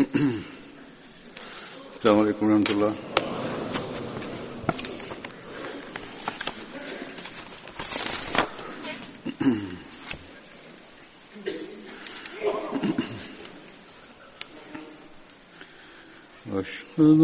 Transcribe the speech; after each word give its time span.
السلام 1.97 2.19
عليكم 2.19 2.45
ورحمة 2.45 2.69
الله 2.69 2.93
أشهد 16.53 17.19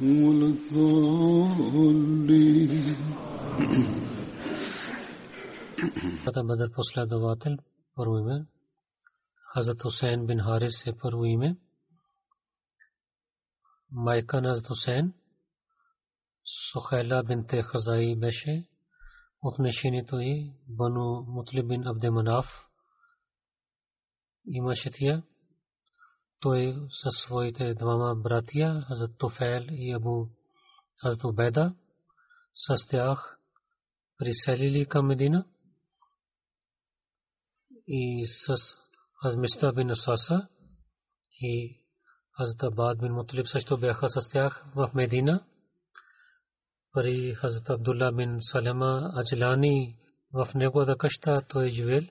هم 0.00 0.26
بدر 6.46 6.68
پوسلا 6.68 7.04
دواتل 7.04 7.56
پروی 7.96 8.24
میں۔ 8.24 8.44
حضرت 9.56 9.86
حسین 9.86 10.26
بن 10.26 10.40
حارث 10.40 10.82
سے 10.84 10.92
پروی 10.92 11.36
میں۔ 11.36 11.52
مائکہ 13.90 14.36
حضرت 14.36 14.70
حسین، 14.70 15.10
سخیلہ 16.74 17.14
بنت 17.28 17.54
خزائی 17.72 18.14
بیشے۔ 18.14 18.58
اف 19.42 19.60
نشینی 19.60 20.04
تو 20.04 20.22
یہ 20.22 20.50
بنو 20.66 21.38
مطلب 21.40 21.64
بن 21.64 21.86
عبد 21.88 22.04
مناف 22.04 22.46
ایما 24.44 24.74
شتیہ۔ 24.74 25.12
Той 26.40 26.74
със 26.90 27.14
своите 27.22 27.74
двама 27.74 28.14
братия, 28.16 28.80
Хазрат 28.88 29.18
Туфел 29.18 29.66
и 29.70 29.92
Абу 29.92 30.26
Хазрат 31.02 31.24
Убеда, 31.24 31.74
с 32.54 32.88
тях 32.88 33.38
приселили 34.18 34.86
към 34.86 35.06
Медина 35.06 35.46
и 37.86 38.26
с 38.26 38.54
Азмиста 39.24 39.72
бин 39.72 39.90
Асаса 39.90 40.48
и 41.40 41.80
Хазрат 42.36 42.62
Абад 42.62 42.98
бин 42.98 43.12
Мутлиб 43.12 43.48
също 43.48 43.78
бяха 43.78 44.08
с 44.08 44.30
тях 44.32 44.64
в 44.74 44.90
Медина. 44.94 45.44
При 46.92 47.34
Хазрат 47.34 47.70
Абдулла 47.70 48.12
бин 48.12 48.36
Салема 48.40 49.12
Аджлани 49.16 49.98
в 50.32 50.48
неговата 50.54 50.96
къща 50.96 51.40
той 51.48 51.66
е 51.66 51.70
живел. 51.70 52.02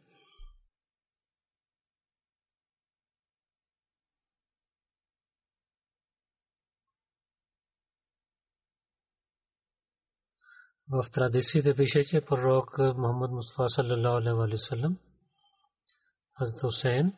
В 10.89 11.09
традициите 11.11 11.75
пише, 11.75 12.03
че 12.03 12.21
пророк 12.21 12.77
Мухаммад 12.77 13.31
Мустафа 13.31 13.69
саллалаху 13.69 14.41
алейхи 14.41 14.53
ва 14.53 14.57
саллям 14.57 14.99
Хазрат 16.37 16.61
Хусейн 16.61 17.13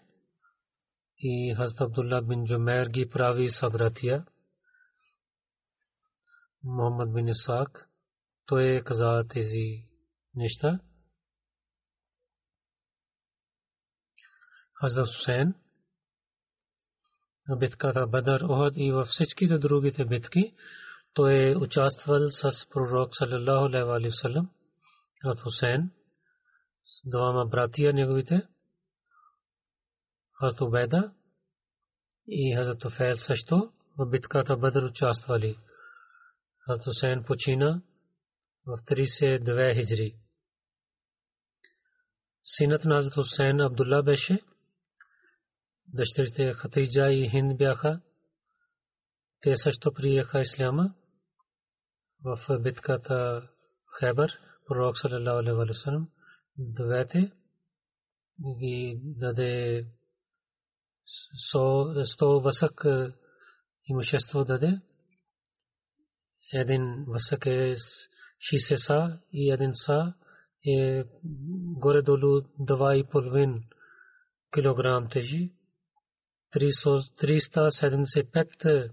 и 1.18 1.54
Хазрат 1.58 1.82
Абдулла 1.82 2.22
бин 2.22 2.46
Джумейр 2.46 2.88
ги 2.90 3.10
прави 3.10 3.50
събратия. 3.50 4.26
Мухаммад 6.64 7.14
бин 7.14 7.28
Исаак, 7.28 7.90
той 8.46 8.64
е 8.64 8.84
каза 8.84 9.24
тези 9.30 9.86
неща. 10.36 10.80
Хазрат 14.74 15.08
Хусейн 15.08 15.54
на 17.48 17.58
битката 17.58 18.08
Бадър, 18.08 18.42
Охад 18.42 18.74
и 18.78 18.92
във 18.92 19.08
всичките 19.08 19.58
другите 19.58 20.06
битки, 20.06 20.56
той 21.14 21.52
е 21.52 21.58
участвал 21.58 22.30
с 22.30 22.68
пророк 22.70 23.16
саллалаху 23.16 23.66
алейхи 23.66 24.08
ва 24.08 24.12
саллям, 24.12 24.50
Хазрат 25.22 25.42
Хусейн, 25.42 25.92
с 26.86 27.10
двама 27.10 27.46
братия 27.46 27.94
неговите, 27.94 28.48
Хазрат 30.40 30.62
Убайда 30.62 31.14
и 32.28 32.56
Хазрат 32.56 32.80
Туфел 32.80 33.16
също 33.18 33.72
в 33.98 34.10
битката 34.10 34.58
Бадр 34.58 34.84
участвали. 34.84 35.60
Хазрат 36.60 36.86
Хусейн 36.86 37.24
почина 37.24 37.82
в 38.66 38.78
32 38.78 39.76
хиджри. 39.76 40.16
Синът 42.44 42.86
на 42.86 42.96
Хазрат 42.96 43.14
Хусейн 43.14 43.62
Абдулла 43.62 44.04
беше. 44.04 44.40
Дъщерите 45.88 46.54
Хатиджа 46.54 47.12
и 47.12 47.30
Хинд 47.30 47.58
бяха. 47.58 48.02
Те 49.42 49.56
също 49.56 49.94
приеха 49.94 50.42
исляма 50.42 50.94
в 52.24 52.60
битката 52.60 53.50
Хайбър. 54.00 54.32
Пророк 54.68 55.00
саллалаху 55.00 55.40
алейхи 55.40 55.58
ва 55.58 55.74
саллям 55.74 56.10
двете 56.58 57.32
ги 58.60 59.00
даде 59.04 59.86
сто 62.06 62.42
васък 62.42 62.84
имущество 63.88 64.46
даде. 64.46 64.82
Един 66.54 67.06
васък 67.08 67.46
е 67.46 67.76
60 67.76 68.76
са 68.76 69.20
и 69.34 69.52
един 69.52 69.72
са 69.74 70.14
е 70.68 71.04
горе-долу 71.80 72.42
2,5 72.60 73.64
килограм 74.54 75.10
тежи. 75.10 75.54
375 76.54 78.92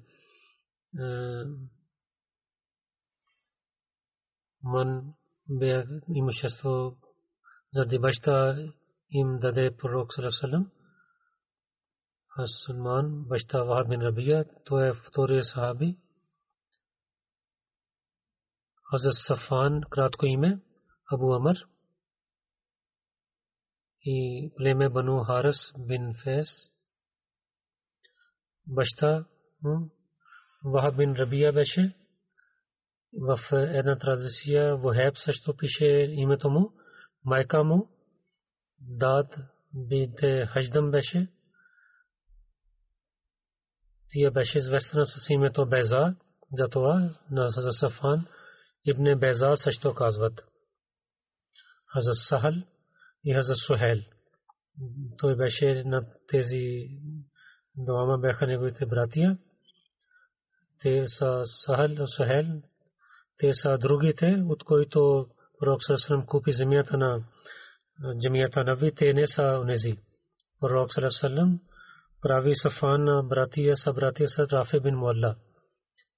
ман 4.63 5.15
бе 5.49 5.85
имущество 6.09 6.97
заради 7.73 7.99
баща 7.99 8.57
им 9.11 9.39
даде 9.39 9.71
пророк 9.71 10.13
саллалаху 10.13 10.71
Сулман, 12.45 13.25
баща 13.29 13.65
Вахаб 13.65 13.89
бин 13.89 14.03
Рабия, 14.03 14.45
той 14.65 14.89
е 14.89 14.93
втория 14.93 15.45
сахаби. 15.45 15.99
Хазрат 18.91 19.15
Сафан, 19.27 19.81
кратко 19.91 20.27
име, 20.27 20.61
Абу 21.13 21.33
Амр. 21.33 21.57
И 24.03 24.53
племе 24.57 24.89
Бану 24.89 25.25
Харас 25.25 25.73
бин 25.79 26.15
Фес. 26.15 26.49
Баща 28.67 29.25
Вахаб 30.67 30.97
бин 30.97 31.13
Рабия 31.13 31.53
беше. 31.53 31.95
В 33.13 33.39
една 33.53 33.99
традиция 33.99 34.77
Вахаб 34.77 35.19
също 35.19 35.57
пише 35.57 35.87
името 36.11 36.51
му. 36.51 36.73
Майка 37.25 37.65
му 37.65 37.89
Дад 38.81 39.37
бинте 39.75 40.47
Хаjdam 40.47 40.91
беше. 40.91 41.29
Тия 44.09 44.31
беше 44.31 44.59
известна 44.59 45.07
с 45.07 45.31
името 45.31 45.67
Беза, 45.67 46.15
затова 46.53 47.19
на 47.31 47.51
Сафан 47.51 48.27
Ибн 48.85 49.19
Беза 49.19 49.57
също 49.57 49.95
казват. 49.95 50.45
Хазрат 51.93 52.17
Сахал 52.29 52.55
и 53.25 53.35
Хазрат 53.35 53.57
Сухел. 53.57 53.99
Той 55.19 55.37
беше 55.37 55.83
на 55.87 56.07
тези 56.29 56.89
двама 57.77 58.19
бяха 58.19 58.47
неговите 58.47 58.87
братия. 58.87 59.39
Те 59.39 59.56
са 61.07 61.43
Сахал 61.45 61.91
и 61.91 62.07
Сухел. 62.07 62.63
Те 63.39 63.55
са 63.55 63.79
другите, 63.79 64.45
от 64.49 64.65
които 64.65 65.27
Пророк 65.59 65.85
Сарасалам 65.85 66.27
купи 66.27 66.53
земята 66.53 66.97
на 66.97 67.25
джамията 68.23 68.65
Наби. 68.65 68.93
Те 68.95 69.13
не 69.13 69.27
са 69.27 69.43
онези. 69.43 69.97
Пророк 70.61 70.93
Сарасалам 70.93 71.61
прави 72.23 72.55
сафан 72.55 73.05
на 73.05 73.23
братия 73.23 73.77
са 73.77 73.93
братия 73.93 74.29
са 74.29 74.47
Рафи 74.53 74.81
бин 74.81 74.95
Муалла. 74.95 75.37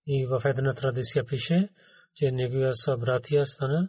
И 0.07 0.27
в 0.27 0.43
една 0.45 0.75
традиция 0.75 1.25
пише, 1.25 1.69
че 2.15 2.31
неговия 2.31 2.75
са 2.75 2.97
братия 2.97 3.47
стана 3.47 3.89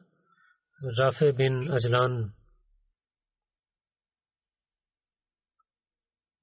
Рафе 1.00 1.34
бин 1.34 1.72
Аджлан. 1.72 2.34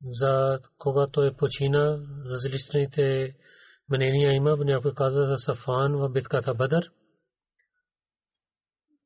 За 0.05 0.59
когато 0.79 1.23
е 1.23 1.37
почина, 1.37 1.99
различните 2.25 3.35
мнения 3.91 4.33
има. 4.33 4.57
Някой 4.57 4.95
казва 4.95 5.27
за 5.27 5.37
Сафан 5.37 5.97
в 5.97 6.09
битката 6.09 6.55
Бадър. 6.55 6.91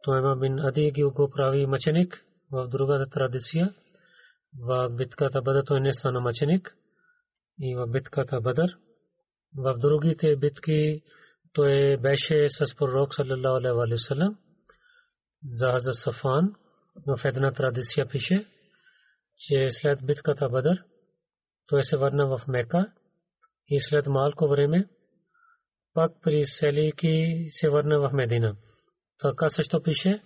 Тоема 0.03 0.37
бин 0.37 0.59
Ади 0.59 0.91
ги 0.91 1.03
го 1.03 1.31
прави 1.31 1.67
мъченик 1.67 2.25
в 2.53 2.69
другата 2.69 3.11
традиция. 3.11 3.75
В 4.59 4.89
битката 4.89 5.43
Бадър 5.43 5.65
той 5.67 5.81
не 5.81 5.93
стана 5.93 6.21
мъченик. 6.21 6.77
И 7.61 7.75
в 7.75 7.87
битката 7.87 8.41
Бадър. 8.41 8.79
В 9.57 9.79
другите 9.79 10.37
битки 10.37 11.03
той 11.53 11.97
беше 11.97 12.49
с 12.49 12.77
пророк 12.77 13.15
саллалаху 13.15 13.81
алейхи 13.81 13.95
ва 13.95 13.99
саллям 13.99 14.39
за 15.53 15.73
Хазрат 15.73 15.95
Сафан 15.95 16.55
в 17.07 17.25
една 17.25 17.53
традиция 17.53 18.09
пише, 18.09 18.47
че 19.37 19.69
след 19.71 20.07
битката 20.07 20.49
Бадър 20.49 20.85
той 21.67 21.85
се 21.85 21.97
върна 21.97 22.27
в 22.27 22.49
Мека 22.49 22.79
и 22.79 23.00
след 23.79 24.07
малко 24.07 24.49
време 24.49 24.89
пак 25.95 26.13
при 26.23 26.47
селики 26.47 27.47
се 27.49 27.69
върна 27.69 28.01
в 28.01 28.13
Медина. 28.13 28.57
Така 29.19 29.49
също 29.49 29.83
пише, 29.83 30.23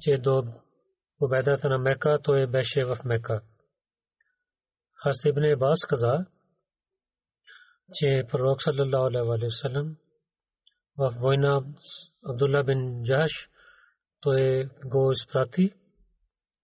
че 0.00 0.18
до 0.18 0.44
победата 1.18 1.68
на 1.68 1.78
Мека 1.78 2.18
той 2.22 2.46
беше 2.46 2.84
в 2.84 2.98
Мека. 3.04 3.40
Хазрат 5.02 5.24
Ибн 5.24 5.44
Абас 5.44 5.78
каза, 5.88 6.26
че 7.94 8.24
пророк 8.30 8.62
саллалаху 8.62 9.32
алейхи 9.32 9.46
ва 9.46 9.50
саллям 9.50 9.96
в 10.98 11.14
война 11.20 11.62
Абдулла 12.30 12.64
бин 12.64 13.02
Джаш 13.04 13.50
той 14.20 14.68
го 14.84 15.12
изпрати 15.12 15.72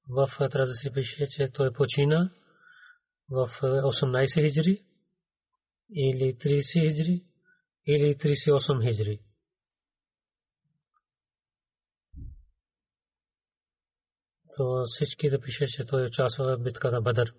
в 0.08 0.28
тази 0.50 0.72
си 0.72 0.92
пише, 0.92 1.26
че 1.30 1.48
той 1.52 1.72
почина 1.72 2.30
в 3.30 3.48
18 3.62 4.42
хиджри 4.42 4.84
или 5.94 6.36
30 6.36 6.80
хиджри 6.80 7.24
или 7.86 8.14
38 8.14 8.82
хиджри. 8.82 9.20
То 14.56 14.84
всички 14.86 15.30
да 15.30 15.40
пише, 15.40 15.66
че 15.66 15.84
той 15.84 16.06
участва 16.06 16.56
в 16.56 16.62
битката 16.62 17.00
Бадър. 17.00 17.34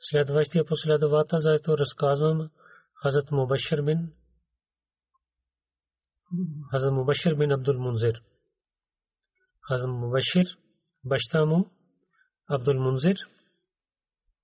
Следващия 0.00 0.64
последовател, 0.64 1.40
за 1.40 1.54
ето 1.54 1.78
разказвам 1.78 2.50
Хазрат 3.02 3.30
Мубашир 3.30 3.82
бин 3.82 4.12
Хазрат 6.70 6.92
Мубашир 6.92 7.34
бин 7.34 7.52
Абдул 7.52 7.78
Мунзир. 7.78 8.22
Хазрат 9.68 9.90
Мубашир, 9.90 10.46
баща 11.04 11.44
му 11.44 11.70
Абдул 12.48 12.74
Мунзир 12.74 13.16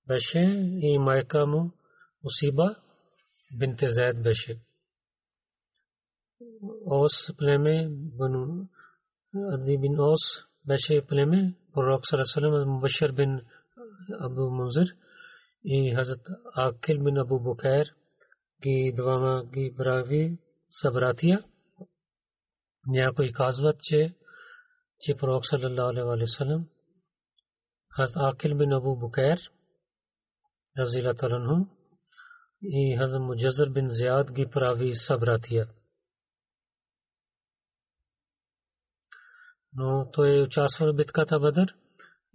беше 0.07 0.39
и 0.81 0.97
майка 0.99 1.45
му 1.45 1.71
Усиба 2.23 2.75
бинте 3.57 3.87
Заед 3.87 4.23
беше. 4.23 4.59
Ос 6.85 7.15
племе 7.37 7.87
Бану 7.89 8.67
Ади 9.53 9.77
бин 9.77 9.99
Ос 9.99 10.23
беше 10.67 11.05
племе 11.07 11.55
пророк 11.73 12.01
Сарасалам 12.07 12.69
Мубашир 12.69 13.11
бин 13.11 13.41
Абдул 14.19 14.49
Мунзир 14.49 14.87
и 15.65 15.95
Хазрат 15.95 16.27
Акил 16.55 17.03
бин 17.03 17.17
Абу 17.17 17.39
Букайр 17.39 17.87
ги 18.63 18.93
двама 18.95 19.45
ги 19.45 19.73
прави 19.77 20.37
събратия. 20.81 21.43
Някои 22.87 23.33
казват, 23.33 23.77
че 23.81 24.15
че 24.99 25.15
пророк 25.17 25.45
саллалаху 25.45 26.09
алейхи 26.11 26.31
ва 26.31 26.37
саллям 26.37 26.67
Хазрат 27.95 28.33
Акил 28.33 28.57
бин 28.57 28.73
Абу 28.73 28.95
Букайр 28.95 29.39
разилат 30.79 31.23
анху 31.23 31.74
и 32.69 32.97
Хазрат 32.97 33.21
Муджазар 33.21 33.69
бин 33.69 33.89
Зияд 33.89 34.31
ги 34.31 34.45
прави 34.45 34.95
събратия. 34.95 35.67
Но 39.73 40.09
той 40.11 40.41
участва 40.41 40.93
в 40.93 40.95
битката 40.95 41.39
Бадър 41.39 41.75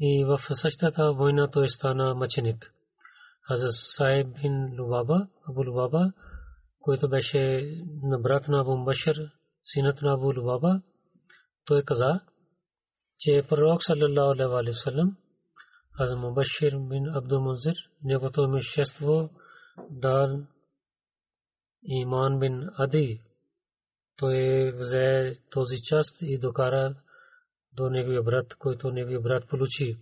и 0.01 0.25
в 0.25 0.39
същата 0.55 1.13
война 1.13 1.51
той 1.51 1.69
стана 1.69 2.15
мъченик. 2.15 2.73
Хазрат 3.49 3.75
Сайб 3.97 4.27
бин 4.43 4.81
Лубаба, 4.81 5.29
Абу 5.49 5.65
Лубаба, 5.67 6.13
който 6.81 7.09
беше 7.09 7.63
на 8.03 8.19
брат 8.19 8.49
на 8.49 8.61
Абу 8.61 8.85
Башир, 8.85 9.31
синът 9.65 10.03
на 10.03 10.15
Абу 10.15 10.27
Лубаба, 10.27 10.83
той 11.65 11.83
каза, 11.83 12.21
че 13.19 13.43
пророк 13.49 13.83
саллалаху 13.83 14.57
алейхи 14.57 14.77
ва 14.77 14.83
саллям 14.85 15.17
аз 15.99 16.17
Мубашир 16.17 16.73
бин 16.79 17.09
Абдул 17.15 17.41
Мунзир 17.41 17.75
неговото 18.05 18.43
имущество 18.43 19.31
дал 19.91 20.47
Иман 21.83 22.39
бин 22.39 22.71
Ади 22.79 23.23
той 24.17 24.73
взе 24.73 25.37
този 25.51 25.77
част 25.83 26.23
и 26.23 26.39
докара 26.39 26.95
до 27.73 27.91
неговия 27.91 28.23
брат, 28.23 28.55
който 28.55 28.91
неговия 28.91 29.21
брат 29.21 29.49
получи. 29.49 29.99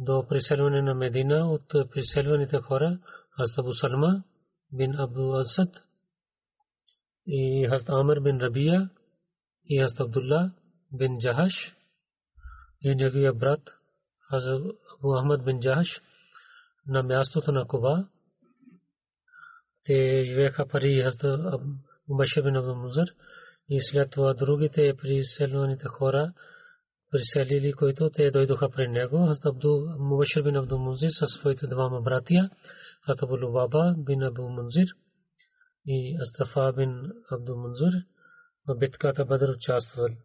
До 0.00 0.26
преселване 0.28 0.82
на 0.82 0.94
Медина 0.94 1.52
от 1.52 1.68
преселваните 1.68 2.58
хора 2.58 2.98
Хазрат 3.36 3.58
Абу 3.58 3.72
Салма 3.72 4.24
бин 4.72 5.00
Абу 5.00 5.34
Асад 5.34 5.82
и 7.26 7.66
Хазрат 7.70 7.88
Амр 7.88 8.20
бин 8.20 8.40
Рабия 8.40 8.90
и 9.64 9.80
Хазрат 9.80 10.00
Абдулла 10.00 10.52
бин 10.92 11.18
Джахаш 11.18 11.76
и 12.80 12.94
неговия 12.94 13.32
брат 13.32 13.60
Абу 14.32 15.18
Ахмад 15.18 15.44
бин 15.44 15.60
Джахаш 15.60 16.00
на 16.86 17.02
мястото 17.02 17.52
на 17.52 17.66
Куба. 17.66 18.08
Те 19.86 20.24
живееха 20.24 20.66
пари 20.66 21.02
Хазда 21.02 21.58
Мубашир 22.08 22.42
бин 22.42 22.56
Абдул 22.56 22.74
Музар 22.74 23.08
и 23.68 23.78
след 23.80 24.10
това 24.10 24.34
другите 24.34 24.94
приселваните 24.96 25.88
хора 25.88 26.32
приселили, 27.10 27.72
които 27.72 28.10
те 28.10 28.30
дойдоха 28.30 28.70
при 28.70 28.88
него. 28.88 29.26
Хазда 29.26 29.48
Абду 29.48 29.86
Мубашир 29.98 30.42
бин 30.42 30.56
Абдул 30.56 30.78
Мунзир 30.78 31.10
със 31.10 31.30
своите 31.30 31.66
двама 31.66 32.00
братия, 32.00 32.50
Хатабу 33.06 33.36
Лубаба 33.42 33.94
бин 33.98 34.22
Абу 34.22 34.48
Мунзир 34.48 34.86
и 35.86 36.18
Астафа 36.20 36.72
бин 36.72 37.12
Абдул 37.30 37.56
Мунзир 37.56 37.92
в 38.68 38.78
битката 38.78 39.24
Бадр 39.24 39.48
участвали. 39.48 40.18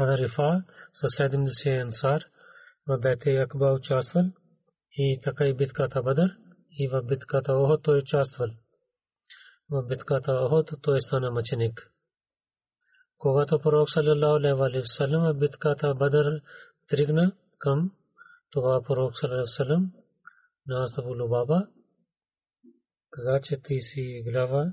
Рифа 0.00 0.62
с 0.92 1.02
70 1.18 1.82
ансар 1.82 2.24
в 2.86 2.98
Бете 2.98 3.36
Акба 3.38 3.72
участвал 3.72 4.24
и 4.92 5.20
така 5.22 5.46
и 5.46 5.54
битката 5.54 6.02
Бадър 6.02 6.36
и 6.78 6.88
в 6.88 7.02
битката 7.02 7.52
Охот 7.52 7.82
той 7.82 7.98
участвал. 7.98 8.48
В 9.70 9.82
битката 9.88 10.32
Охот 10.32 10.70
той 10.82 11.00
стана 11.00 11.30
мъченик. 11.30 11.90
Когато 13.18 13.58
пророк 13.58 13.90
саллалаху 13.90 14.62
алейхи 14.64 14.80
ва 14.80 14.86
саллям 14.86 15.22
в 15.22 15.38
битката 15.38 15.94
Бадър 15.94 16.42
тръгна 16.88 17.32
към 17.58 17.92
това 18.50 18.82
пророк 18.82 19.18
саллалаху 19.18 19.34
алейхи 19.34 19.50
ва 19.50 19.64
саллям 19.64 19.92
на 20.66 20.82
Асабу 20.82 21.14
Лубаба 21.22 21.68
каза, 23.10 23.40
че 23.42 23.56
ти 23.62 23.80
си 23.80 24.22
глава 24.26 24.72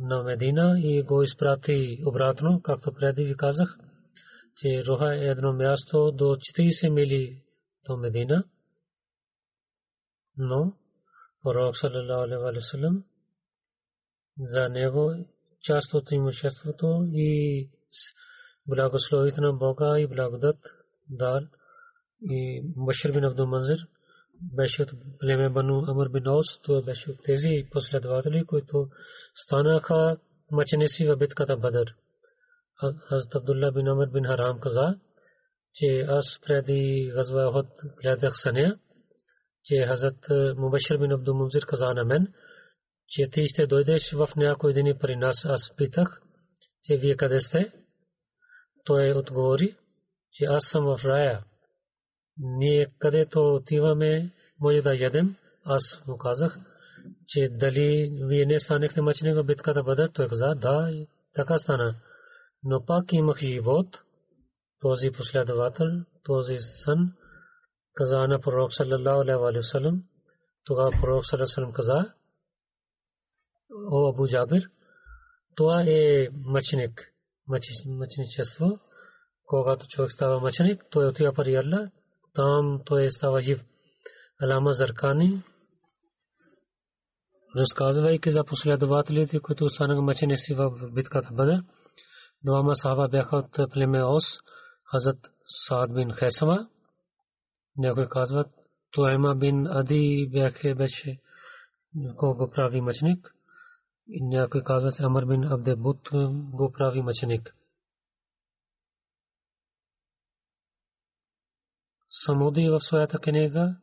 на 0.00 0.22
Медина 0.22 0.80
и 0.82 1.02
го 1.02 1.22
изпрати 1.22 1.98
обратно, 2.06 2.60
както 2.62 2.92
преди 2.92 3.24
ви 3.24 3.36
казах, 3.36 3.78
че 4.56 4.84
Роха 4.86 5.14
е 5.14 5.28
едно 5.28 5.52
място 5.52 6.12
до 6.12 6.24
40 6.24 6.88
мили 6.88 7.42
до 7.86 7.96
Медина. 7.96 8.44
Но 10.38 10.72
Пророк 11.42 11.76
саллалаху 11.76 12.22
алейхи 12.22 12.42
ва 12.42 12.60
саллям 12.60 13.04
за 14.38 14.68
него 14.68 15.14
част 15.60 15.94
от 15.94 16.12
имуществото 16.12 17.04
и 17.12 17.70
благословите 18.66 19.40
на 19.40 19.52
Бога 19.52 20.00
и 20.00 20.06
благодат 20.06 20.58
дал 21.10 21.40
и 22.30 22.62
Башир 22.76 23.12
бин 23.12 23.24
Абдул 23.24 23.46
Манзир 23.46 23.78
беше 24.42 24.82
от 24.82 24.90
племе 25.18 25.50
Бану 25.50 25.84
Амр 25.88 26.08
бин 26.08 26.28
Ос, 26.28 26.60
той 26.62 26.82
беше 26.82 27.10
от 27.10 27.18
тези 27.24 27.68
последователи, 27.70 28.44
които 28.46 28.88
станаха 29.34 30.16
мъченици 30.50 31.06
в 31.06 31.16
битката 31.16 31.56
Бадър. 31.56 31.94
Хазрат 33.08 33.34
Абдулла 33.34 33.72
бин 33.72 33.88
Амр 33.88 34.08
бин 34.12 34.24
Харам 34.24 34.60
каза, 34.60 34.98
че 35.74 36.00
аз 36.00 36.40
преди 36.46 37.12
газва 37.14 37.48
Охот 37.48 37.66
гледах 38.02 38.32
съня, 38.34 38.78
че 39.64 39.86
Хазрат 39.86 40.26
Мубашир 40.56 40.98
бин 40.98 41.12
Абдул 41.12 41.34
Мунзир 41.34 41.66
каза 41.66 41.94
на 41.94 42.04
мен, 42.04 42.32
че 43.08 43.30
ти 43.30 43.48
ще 43.48 43.66
дойдеш 43.66 44.12
в 44.12 44.28
някой 44.36 44.72
ден 44.72 44.98
при 45.00 45.16
нас. 45.16 45.44
Аз 45.44 45.76
питах, 45.76 46.22
че 46.84 46.96
вие 46.96 47.16
къде 47.16 47.40
сте? 47.40 47.72
Той 48.84 49.12
отговори, 49.12 49.76
че 50.32 50.44
аз 50.44 50.64
съм 50.64 50.84
в 50.84 51.04
рая. 51.04 51.44
Ние 52.38 52.86
където 52.98 53.54
отиваме, 53.54 54.30
може 54.60 54.82
да 54.82 54.94
ядем. 54.94 55.36
Аз 55.64 56.02
му 56.06 56.16
казах, 56.16 56.58
че 57.28 57.48
дали 57.48 58.10
вие 58.28 58.46
не 58.46 58.58
станехте 58.58 59.00
мъченик 59.00 59.36
в 59.36 59.44
битката 59.44 59.82
Бадър. 59.82 60.10
Той 60.14 60.28
каза, 60.28 60.54
да, 60.56 61.06
така 61.34 61.58
стана. 61.58 61.94
Но 62.64 62.84
пак 62.84 63.12
имах 63.12 63.38
живот. 63.38 63.86
Този 64.80 65.10
последовател, 65.10 65.86
този 66.24 66.56
сън, 66.84 67.12
каза 67.94 68.26
на 68.28 68.40
пророк 68.40 68.74
саллаллаху 68.74 69.20
алейхи 69.20 69.58
ва 69.58 69.62
саллям. 69.62 70.02
Тогава 70.64 70.90
пророк 71.00 71.26
саллаллаху 71.26 71.60
алейхи 71.60 71.76
каза, 71.76 72.12
о 73.90 74.08
Абу 74.08 74.28
Джабир, 74.28 74.62
това 75.56 75.82
е 75.82 76.28
мъченик, 76.44 77.12
мъченичество. 77.86 78.78
Когато 79.44 79.88
човек 79.88 80.12
става 80.12 80.40
мъченик, 80.40 80.84
той 80.90 81.06
отива 81.06 81.32
при 81.32 81.56
Аллах, 81.56 81.90
там 82.34 82.80
той 82.84 83.10
става 83.10 83.40
жив. 83.40 83.64
Алама 84.42 84.72
Заркани, 84.72 85.42
разказвайки 87.56 88.30
за 88.30 88.44
последователите, 88.44 89.40
които 89.40 89.64
останаха 89.64 90.02
мъченици 90.02 90.54
в 90.54 90.90
битката 90.92 91.28
Бадър, 91.32 91.62
двама 92.44 92.74
сахаба 92.74 93.08
бяха 93.08 93.36
от 93.36 93.70
племе 93.72 94.04
Ос, 94.04 94.24
Хазрат 94.90 95.18
Саад 95.66 95.94
бин 95.94 96.12
Хесама. 96.12 96.68
Някой 97.76 98.08
казват, 98.08 98.52
Туайма 98.90 99.34
бин 99.34 99.66
Ади 99.66 100.28
беше 100.74 101.20
го 101.94 102.50
прави 102.54 102.80
мъченик. 102.80 103.34
И 104.08 104.24
някой 104.24 104.62
казва 104.64 104.92
се 104.92 105.02
Амар 105.04 105.26
бин 105.26 105.44
Абдебут 105.44 106.08
го 106.52 106.72
прави 106.72 107.02
мъченик. 107.02 107.54
Самуди 112.10 112.68
в 112.68 112.80
своята 112.80 113.18
книга, 113.18 113.76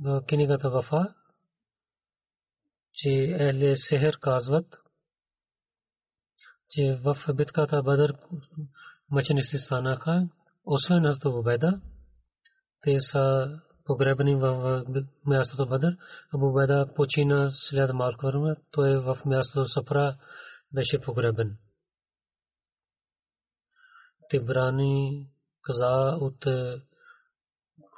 в 0.00 0.22
книгата 0.28 0.70
Вафа, 0.70 1.14
че 2.92 3.10
Еле 3.38 3.76
Сехер 3.76 4.18
казват, 4.20 4.76
че 6.70 7.00
в 7.04 7.16
битката 7.34 7.82
Бадър 7.82 8.14
мъченици 9.10 9.58
станаха, 9.58 10.28
освен 10.64 11.02
Хазрат 11.02 11.28
Убайда, 11.28 11.80
те 12.86 13.00
са 13.00 13.48
погребани 13.84 14.34
в 14.34 14.82
мястото 15.26 15.66
Бадър. 15.66 15.96
Абу 16.34 16.52
Байда 16.52 16.86
почина 16.96 17.50
след 17.52 17.92
малко 17.92 18.26
време. 18.26 18.56
Той 18.70 18.98
в 18.98 19.18
мястото 19.24 19.68
Сапра 19.68 20.16
беше 20.74 21.00
погребен. 21.00 21.56
Тибрани 24.28 25.26
каза 25.62 26.16
от 26.20 26.44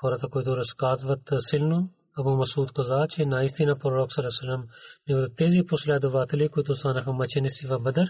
хората, 0.00 0.28
които 0.28 0.56
разказват 0.56 1.22
силно, 1.38 1.90
Абу 2.18 2.36
Масуд 2.36 2.72
каза, 2.72 3.06
че 3.10 3.26
наистина 3.26 3.74
пророк 3.80 4.12
Сарасалам 4.12 4.68
и 5.08 5.26
тези 5.36 5.60
последователи, 5.68 6.48
които 6.48 6.76
станаха 6.76 7.12
мъченици 7.12 7.66
в 7.66 7.78
Бадър, 7.78 8.08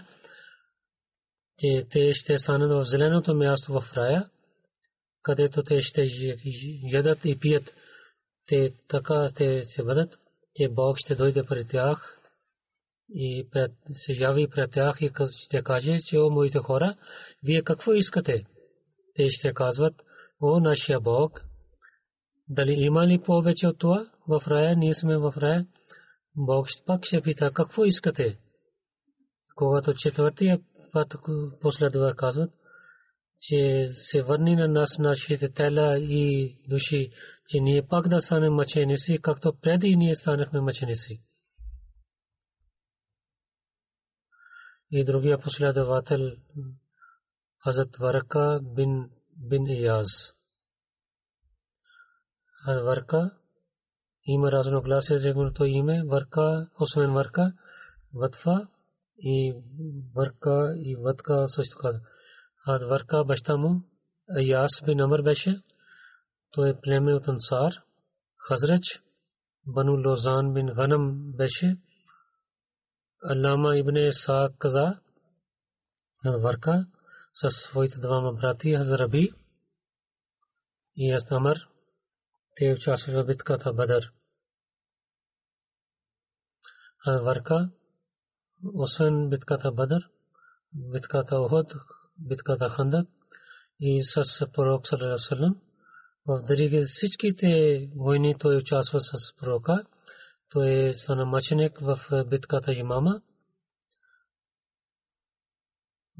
че 1.57 1.87
те 1.89 2.13
ще 2.13 2.37
станат 2.37 2.71
в 2.71 2.83
зеленото 2.89 3.35
място 3.35 3.73
в 3.73 3.93
рая, 3.97 4.29
където 5.23 5.63
те 5.63 5.81
ще 5.81 6.09
ядат 6.83 7.25
и 7.25 7.39
пият. 7.39 7.73
Те 8.47 8.71
така 8.87 9.27
те 9.35 9.65
се 9.65 9.83
бъдат, 9.83 10.19
че 10.55 10.69
Бог 10.69 10.97
ще 10.97 11.15
дойде 11.15 11.43
пред 11.43 11.69
тях 11.69 12.19
и 13.09 13.47
пред, 13.51 13.71
се 13.93 14.13
яви 14.13 14.47
пред 14.47 14.71
тях 14.71 15.01
и 15.01 15.11
ще 15.45 15.61
каже, 15.61 15.97
че 16.07 16.17
о 16.17 16.29
моите 16.29 16.59
хора, 16.59 16.97
вие 17.43 17.63
какво 17.63 17.93
искате? 17.93 18.43
Те 19.15 19.29
ще 19.29 19.53
казват, 19.53 19.95
о 20.41 20.59
нашия 20.59 20.99
Бог, 20.99 21.41
дали 22.49 22.71
има 22.71 23.07
ли 23.07 23.21
повече 23.21 23.67
от 23.67 23.79
това 23.79 24.11
в 24.27 24.47
рая? 24.47 24.75
Ние 24.75 24.93
сме 24.93 25.17
в 25.17 25.33
рая. 25.37 25.65
Бог 26.35 26.67
пак 26.85 27.05
ще 27.05 27.21
пита, 27.21 27.51
какво 27.53 27.85
искате? 27.85 28.37
Когато 29.55 29.93
четвъртия 29.93 30.59
път 30.91 31.15
последва 31.61 32.13
казват, 32.13 32.51
че 33.41 33.87
се 33.89 34.21
върни 34.21 34.55
на 34.55 34.67
нас 34.67 34.97
нашите 34.99 35.53
тела 35.53 35.99
и 35.99 36.55
души, 36.67 37.11
че 37.47 37.59
ние 37.59 37.87
пак 37.87 38.07
да 38.07 38.21
станем 38.21 38.53
мъченици, 38.53 39.19
както 39.21 39.53
преди 39.61 39.95
ние 39.95 40.15
станахме 40.15 40.61
мъченици. 40.61 41.23
И 44.91 45.05
другия 45.05 45.39
последовател, 45.39 46.31
Хазрат 47.63 47.97
Варка 47.97 48.59
бин, 48.75 49.09
бин 49.37 49.67
Ияз. 49.67 50.07
Варка 52.67 53.31
има 54.25 54.51
разногласие, 54.51 55.19
неговото 55.19 55.65
име, 55.65 56.03
Варка, 56.05 56.69
освен 56.79 57.13
Варка, 57.13 57.53
Ватфа 58.13 58.67
и 59.17 59.53
Варка 60.15 60.75
и 60.77 60.95
Ватка 60.95 61.45
също 61.47 61.77
казва. 61.77 62.01
Ад 62.73 62.81
Варка 62.89 63.23
баща 63.25 63.57
му, 63.57 63.81
Яс 64.37 64.71
бин 64.85 64.99
Амр 65.01 65.21
беше, 65.21 65.61
той 66.51 66.69
е 66.69 66.79
племе 66.81 67.13
от 67.13 67.27
Ансар, 67.27 67.73
Хазрач, 68.37 69.01
Бану 69.67 70.09
Лозан 70.09 70.53
бин 70.53 70.65
Ганам 70.65 71.31
беше, 71.37 71.77
Аллама 73.23 73.77
ибн 73.77 73.97
Саак 74.11 74.51
каза, 74.57 74.99
Варка, 76.25 76.85
със 77.33 77.53
своите 77.55 77.99
двама 77.99 78.33
брати, 78.33 78.75
Хазраби 78.75 79.29
и 80.95 81.13
Астамар, 81.13 81.57
те 82.55 82.73
участваха 82.73 83.23
в 83.23 83.27
битката 83.27 83.73
Бадър. 83.73 84.13
Варка, 87.07 87.69
освен 88.73 89.29
битката 89.29 89.71
Бадър, 89.71 90.09
битката 90.73 91.39
Охот, 91.39 91.73
битката 92.19 92.69
Хандак 92.69 93.07
и 93.79 94.03
с 94.03 94.47
пророк 94.53 94.87
Салалалам. 94.87 95.61
В 96.27 96.41
други 96.47 96.83
всичките 96.85 97.89
войни 97.95 98.35
той 98.39 98.57
участва 98.57 98.99
с 98.99 99.35
пророка. 99.37 99.85
Той 100.49 100.69
е 100.71 100.93
стана 100.93 101.25
мъченик 101.25 101.79
в 101.79 101.99
битката 102.29 102.73
Имама. 102.73 103.21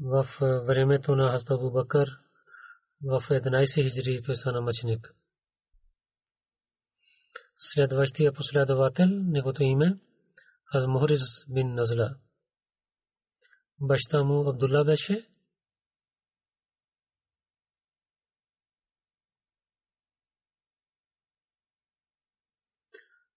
В 0.00 0.26
времето 0.40 1.16
на 1.16 1.30
Хазрат 1.30 1.50
Абу 1.50 1.70
Бакър 1.70 2.08
в 3.04 3.20
11 3.20 3.82
хиджри 3.82 4.22
той 4.26 4.36
стана 4.36 4.60
мъченик. 4.60 5.14
Следващия 7.56 8.32
последовател, 8.32 9.06
негото 9.08 9.62
име, 9.62 9.98
Аз 10.72 10.86
Мухриз 10.86 11.20
бин 11.48 11.74
Назла. 11.74 12.16
Баща 13.80 14.24
му 14.24 14.48
Абдулла 14.48 14.84
беше, 14.84 15.29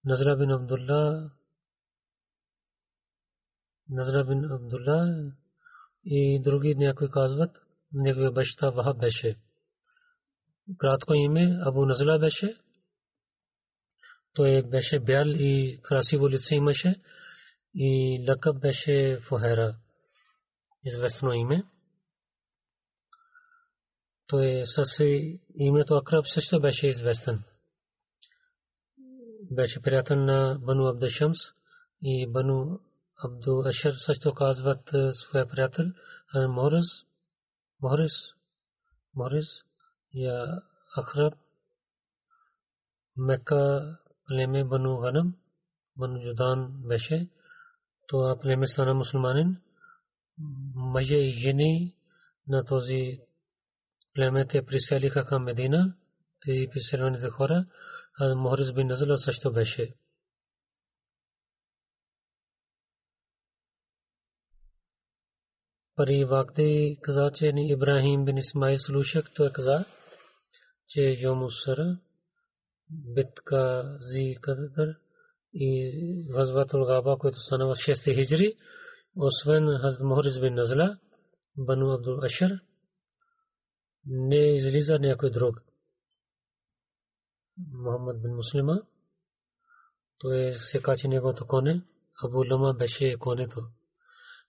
Назра 0.06 0.36
бин 0.38 0.52
Абдулла 0.52 1.32
Назра 3.90 4.24
бин 4.24 4.52
Абдулла 4.52 5.32
и 6.06 6.42
други 6.42 6.76
някои 6.76 7.12
казват, 7.12 7.58
неговия 7.94 8.32
баща 8.32 8.70
Вахаб 8.70 9.00
беше. 9.00 9.40
Кратко 10.78 11.14
име 11.14 11.60
Абу 11.66 11.86
Назла 11.86 12.20
беше. 12.20 12.58
Той 14.34 14.64
беше 14.64 15.00
бял 15.00 15.28
и 15.28 15.80
красиво 15.84 16.30
лице 16.30 16.56
имаше 16.56 17.02
и 17.76 18.26
лакъб 18.30 18.60
беше 18.60 19.20
Фухера. 19.28 19.76
Известно 20.86 21.34
име. 21.34 21.64
Той 24.28 24.64
със 24.66 25.00
името 25.56 25.96
Акраб 25.96 26.26
също 26.28 26.62
беше 26.62 26.88
известен 26.88 27.44
беше 29.54 29.82
приятел 29.82 30.16
на 30.16 30.58
Бану 30.62 30.88
Абдашамс 30.88 31.38
и 32.02 32.28
Бану 32.32 32.80
Абду 33.24 33.62
Ашар 33.66 33.94
също 33.94 34.34
казват 34.34 34.90
своя 35.12 35.48
приятел 35.48 35.86
Морис, 36.50 36.86
Морис, 37.82 38.14
Морис 39.16 39.46
я 40.14 40.62
Ахраб 40.96 41.34
Мека 43.18 43.98
племе 44.28 44.64
Бану 44.64 44.98
Ганам, 44.98 45.36
Бану 45.98 46.20
Юдан 46.22 46.72
беше. 46.88 47.30
Това 48.08 48.40
племе 48.40 48.68
стана 48.68 48.94
мусулманин. 48.94 49.58
Мъже 50.76 51.16
и 51.16 51.34
жени 51.34 51.96
на 52.48 52.66
този 52.66 53.20
племе 54.14 54.48
те 54.48 54.66
приселиха 54.66 55.26
към 55.26 55.44
Медина, 55.44 55.96
те 56.42 56.68
приселените 56.72 57.30
хора, 57.30 57.66
а 58.20 58.36
Мохрис 58.36 58.74
бин 58.74 58.88
Назла 58.88 59.18
също 59.18 59.52
беше. 59.52 59.94
Пари 65.96 66.26
вакте 66.26 66.96
каза, 67.02 67.32
че 67.36 67.52
ни 67.52 67.72
Ибрахим 67.72 68.26
бин 68.26 68.38
Исмаил 68.38 68.80
слушах, 68.80 69.26
той 69.36 69.52
каза, 69.52 69.86
че 70.88 71.02
Йомусара, 71.02 71.98
битка 72.90 73.84
зи 74.02 74.38
кадър 74.42 75.00
и 75.54 76.28
Вазватул 76.34 76.86
Габа, 76.86 77.18
който 77.18 77.40
стана 77.40 77.66
в 77.66 77.76
6 77.76 78.16
хиджри, 78.16 78.58
освен 79.16 79.78
Хазд 79.82 80.02
Мохрис 80.02 80.40
бин 80.40 80.54
Назла, 80.54 80.98
Бану 81.58 81.92
Абдул 81.92 82.24
Ашар, 82.24 82.52
не 84.06 84.56
излиза 84.56 85.00
някой 85.00 85.32
друг. 85.32 85.73
Мухаммад 87.72 88.22
бин 88.22 88.36
Муслима, 88.36 88.82
той 90.20 90.54
се 90.54 90.82
качи 90.82 91.08
неговото 91.08 91.48
коне, 91.48 91.82
Абу 92.24 92.44
Лама 92.52 92.74
беше 92.74 93.18
конето. 93.20 93.62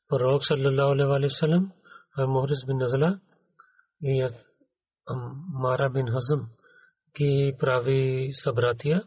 Пророк 0.08 0.44
саллаллаху 0.44 0.92
алейхи 0.92 1.06
ва 1.06 1.30
саллям, 1.30 1.72
Мухрис 2.18 2.66
бин 2.66 2.76
Назла 2.76 3.20
и 4.02 4.28
Мара 5.52 5.90
бин 5.90 6.06
Хазм 6.06 6.40
ги 7.16 7.56
прави 7.58 8.30
събратия. 8.32 9.04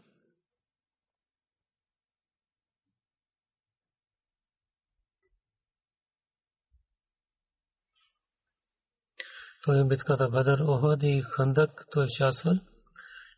той 9.68 9.80
е 9.80 9.84
битката 9.84 10.28
Бадър, 10.28 10.58
Охад 10.58 11.02
и 11.02 11.22
Хандак, 11.22 11.86
той 11.90 12.02
е 12.02 12.06
участвал. 12.06 12.54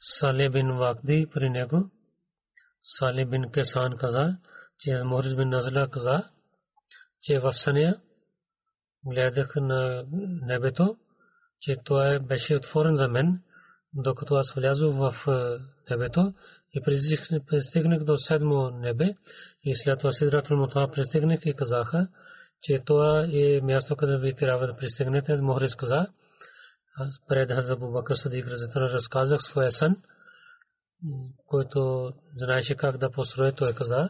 Сале 0.01 0.49
бин 0.49 0.73
Вакди 0.79 1.27
при 1.35 1.51
него. 1.51 1.91
Сале 2.83 3.25
бин 3.25 3.51
Кесан 3.53 3.97
каза, 3.99 4.37
че 4.79 5.05
Мохрис 5.05 5.35
бин 5.35 5.49
Назла 5.49 5.89
каза, 5.91 6.25
че 7.23 7.39
в 7.39 7.53
съня 7.53 8.01
гледах 9.07 9.53
на 9.57 10.05
небето, 10.47 10.97
че 11.61 11.77
това 11.85 12.19
беше 12.19 12.57
отворен 12.57 12.97
за 12.97 13.09
мен, 13.09 13.43
докато 13.95 14.35
аз 14.35 14.55
влязох 14.55 14.95
в 14.95 15.15
небето 15.91 16.35
и 16.75 16.81
пристигнах 17.47 18.05
до 18.05 18.19
седмо 18.19 18.71
небе 18.71 19.15
и 19.65 19.75
след 19.75 19.99
това 19.99 20.13
Сидратул 20.13 20.57
Мутава 20.57 20.93
пристигнах 20.93 21.41
и 21.45 21.55
казаха, 21.55 22.09
че 22.63 22.83
това 22.87 23.29
е 23.33 23.61
място, 23.61 23.97
където 23.97 24.21
ви 24.21 24.35
трябва 24.35 24.67
да 24.67 24.77
пристигнете. 24.77 25.37
Мохрис 25.37 25.75
каза, 25.75 25.97
аз 25.97 26.09
пред 27.29 27.51
Хазабу 27.51 27.93
Бакър 27.93 28.15
Садик 28.15 28.47
Разетана 28.47 28.91
разказах 28.91 29.43
своя 29.43 29.71
сън, 29.71 29.97
който 31.47 32.13
знаеше 32.37 32.75
как 32.75 32.99
да 32.99 33.11
построи. 33.11 33.55
Той 33.55 33.75
каза, 33.75 34.09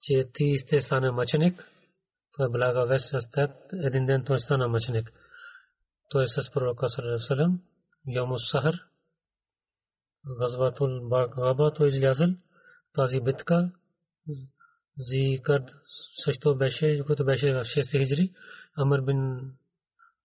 че 0.00 0.28
ти 0.34 0.58
сте 0.58 0.80
стане 0.80 1.10
мъченик. 1.10 1.64
Той 2.36 2.50
блага 2.50 2.86
вест 2.86 3.08
с 3.08 3.30
теб. 3.30 3.50
Един 3.72 4.06
ден 4.06 4.24
той 4.24 4.40
стана 4.40 4.68
мъченик. 4.68 5.12
Той 6.08 6.24
е 6.24 6.26
с 6.26 6.50
пророка 6.50 6.88
Салам, 6.88 7.60
Йому 8.06 8.38
Сахар, 8.38 8.74
Газватул 10.38 11.08
Багаба, 11.08 11.72
той 11.76 11.88
излязъл 11.88 12.28
тази 12.94 13.20
битка. 13.20 13.72
Зикърд 14.98 15.70
също 16.24 16.56
беше, 16.56 17.02
който 17.06 17.24
беше 17.24 17.52
в 17.52 17.64
6 17.64 17.98
хиджри. 17.98 18.32
Амр 18.76 19.00
бин 19.00 19.52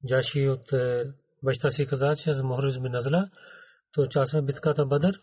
Джаши 0.08 0.48
от 0.48 0.66
баща 1.44 1.70
си 1.70 1.86
каза, 1.88 2.14
че 2.24 2.34
за 2.34 2.44
Мохриз 2.44 2.80
бин 2.80 2.92
Назла, 2.92 3.30
той 3.92 4.06
участва 4.06 4.42
в 4.42 4.46
битката 4.46 4.86
Бадър. 4.86 5.22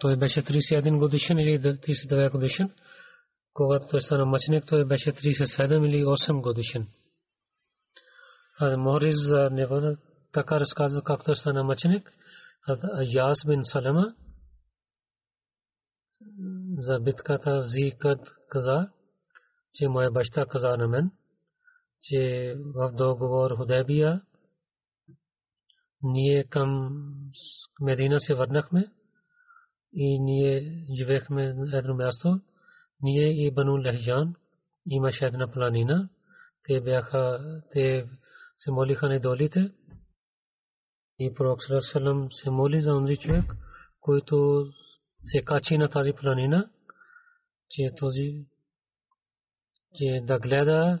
Той 0.00 0.16
беше 0.16 0.42
31 0.42 0.98
годишен 0.98 1.38
или 1.38 1.58
39 1.58 2.30
годишен. 2.30 2.74
Когато 3.52 3.86
той 3.86 4.00
стана 4.00 4.26
мъченик, 4.26 4.64
той 4.66 4.84
беше 4.84 5.12
37 5.12 5.86
или 5.86 6.04
8 6.04 6.40
годишен. 6.40 6.88
А 8.60 8.76
Мохриз 8.76 9.16
за 9.26 9.50
него 9.50 9.96
така 10.32 10.60
разказва 10.60 11.02
как 11.02 11.24
той 11.24 11.36
стана 11.36 11.64
мъченик. 11.64 12.12
Яс 13.00 13.38
бин 13.46 13.60
Салама 13.64 14.14
за 16.78 17.00
битката 17.00 17.62
Зикът 17.62 18.20
каза, 18.48 18.88
че 19.74 19.88
моя 19.88 20.10
баща 20.10 20.46
каза 20.46 20.76
на 20.76 20.88
мен, 20.88 21.10
че 22.02 22.54
в 22.74 22.92
договор 22.92 23.56
Худебия 23.56 24.22
ние 26.02 26.44
към 26.44 26.90
Медина 27.80 28.20
се 28.20 28.34
върнахме 28.34 28.92
и 29.92 30.20
ние 30.20 30.86
живеехме 30.98 31.52
на 31.52 31.78
едно 31.78 31.94
място. 31.94 32.40
Ние 33.02 33.46
и 33.46 33.50
Бану 33.50 33.78
Лехжан 33.78 34.34
имаше 34.86 35.26
една 35.26 35.52
планина. 35.52 36.08
Те 36.64 36.80
бяха, 36.80 37.40
те 37.72 38.08
се 38.56 38.70
молиха 38.70 39.08
на 39.08 39.20
долите. 39.20 39.72
И 41.18 41.34
пророк 41.34 41.62
Салам 41.62 42.28
се 42.32 42.50
моли 42.50 42.80
за 42.80 42.94
онзи 42.94 43.16
човек, 43.16 43.44
който 44.00 44.66
се 45.24 45.42
качи 45.42 45.78
на 45.78 45.88
тази 45.88 46.12
планина, 46.12 46.70
че 47.68 47.94
този 47.96 48.46
че 49.94 50.20
да 50.22 50.38
гледа 50.38 51.00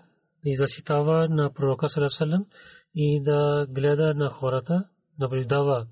и 0.50 0.56
защитава 0.56 1.28
на 1.28 1.52
пророка 1.52 1.88
Салам 1.88 2.46
и 2.94 3.22
да 3.22 3.66
гледа 3.70 4.14
на 4.14 4.30
хората, 4.30 4.88
наблюдава 5.18 5.86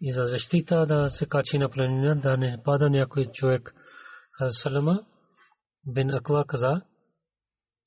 и 0.00 0.12
за 0.12 0.24
защита 0.24 0.86
да 0.86 1.10
се 1.10 1.26
качи 1.26 1.58
на 1.58 1.70
планина, 1.70 2.14
да 2.14 2.36
не 2.36 2.62
пада 2.64 2.90
някой 2.90 3.26
човек. 3.32 3.74
Салама 4.48 5.06
бин 5.86 6.10
Аква 6.10 6.44
каза, 6.46 6.82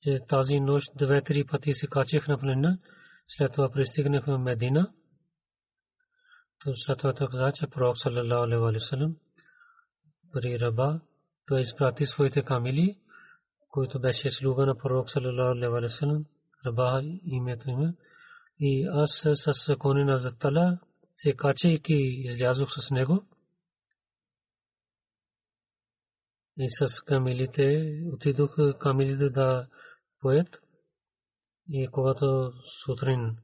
че 0.02 0.18
тази 0.28 0.60
нощ 0.60 0.86
две-три 0.96 1.44
пъти 1.44 1.74
се 1.74 1.86
качих 1.86 2.28
на 2.28 2.38
планина, 2.38 2.78
след 3.28 3.52
това 3.52 3.70
пристигнах 3.70 4.26
в 4.26 4.38
Медина. 4.38 4.92
То 6.64 6.72
след 6.74 6.98
това 6.98 7.12
каза, 7.12 7.52
че 7.54 7.66
пророк 7.66 7.98
камили 12.42 12.98
който 13.76 14.00
беше 14.00 14.30
слуга 14.30 14.66
на 14.66 14.74
пророк 14.78 15.10
саллалаху 15.10 15.52
алейхи 15.52 15.72
ва 15.72 15.88
саллям, 15.88 16.24
Раба 16.66 17.02
името 17.24 17.70
име. 17.70 17.94
И 18.60 18.86
аз 18.92 19.26
с 19.34 19.76
кони 19.78 20.04
на 20.04 20.18
Заттала 20.18 20.78
се 21.14 21.32
качайки 21.32 21.94
излязох 22.24 22.68
с 22.70 22.90
него. 22.90 23.24
И 26.58 26.66
с 26.70 27.02
камилите 27.02 27.98
отидох 28.12 28.56
камилите 28.78 29.30
да 29.30 29.66
поет. 30.20 30.48
И 31.68 31.88
когато 31.92 32.52
сутрин 32.84 33.36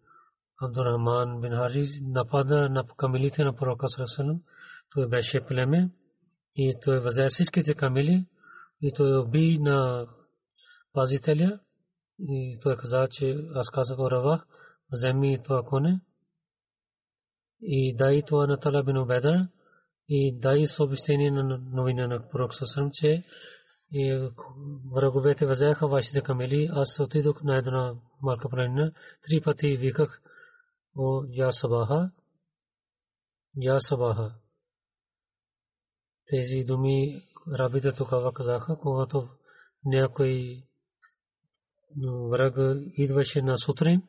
Абдурахман 0.63 1.41
бин 1.41 1.53
Хариз 1.53 1.91
напада 2.03 2.69
на 2.69 2.85
камилите 2.97 3.45
на 3.45 3.57
пророка 3.57 3.87
Салам, 3.89 4.43
той 4.91 5.09
беше 5.09 5.47
племе 5.47 5.91
и 6.57 6.75
той 6.85 7.01
взе 7.01 7.27
всичките 7.29 7.75
камили 7.75 8.27
и 8.83 8.93
той 8.97 9.19
уби 9.19 9.59
на 9.61 10.07
пазителя. 10.93 11.61
И 12.19 12.59
той 12.63 12.77
каза, 12.77 13.09
че 13.11 13.47
аз 13.55 13.71
казах 13.71 13.99
Орава, 13.99 14.45
вземи 14.93 15.43
това 15.45 15.63
коне 15.63 16.01
и 17.63 17.97
дай 17.97 18.23
това 18.27 18.47
на 18.47 18.61
Тала 18.61 18.85
бин 18.85 18.99
Убеда 18.99 19.49
и 20.09 20.39
дай 20.39 20.67
съобщение 20.67 21.31
на 21.31 21.59
новина 21.59 22.07
на 22.07 22.29
пророк 22.29 22.55
Сасрам, 22.55 22.91
че 22.93 23.25
враговете 24.93 25.47
взеха 25.47 25.89
вашите 25.89 26.23
камели, 26.23 26.69
аз 26.73 27.01
отидох 27.01 27.43
на 27.43 27.57
една 27.57 27.95
малка 28.23 28.49
планина, 28.49 28.93
три 29.23 29.41
пъти 29.41 29.77
виках 29.77 30.23
о 30.97 31.25
Я 31.29 31.53
Сабаха, 31.53 32.11
Я 33.57 33.81
Сабаха. 33.81 34.35
Тези 36.27 36.65
думи 36.65 37.23
рабите 37.59 37.93
тогава 37.93 38.33
казаха, 38.33 38.77
когато 38.83 39.29
някой 39.85 40.63
враг 42.31 42.55
идваше 42.97 43.43
на 43.43 43.59
сутрин 43.59 44.03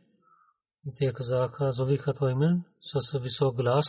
и 0.85 0.93
те 0.95 1.13
казаха, 1.13 1.71
зовиха 1.71 2.13
това 2.13 2.31
име 2.31 2.63
с 2.81 3.19
висок 3.19 3.55
глас. 3.55 3.85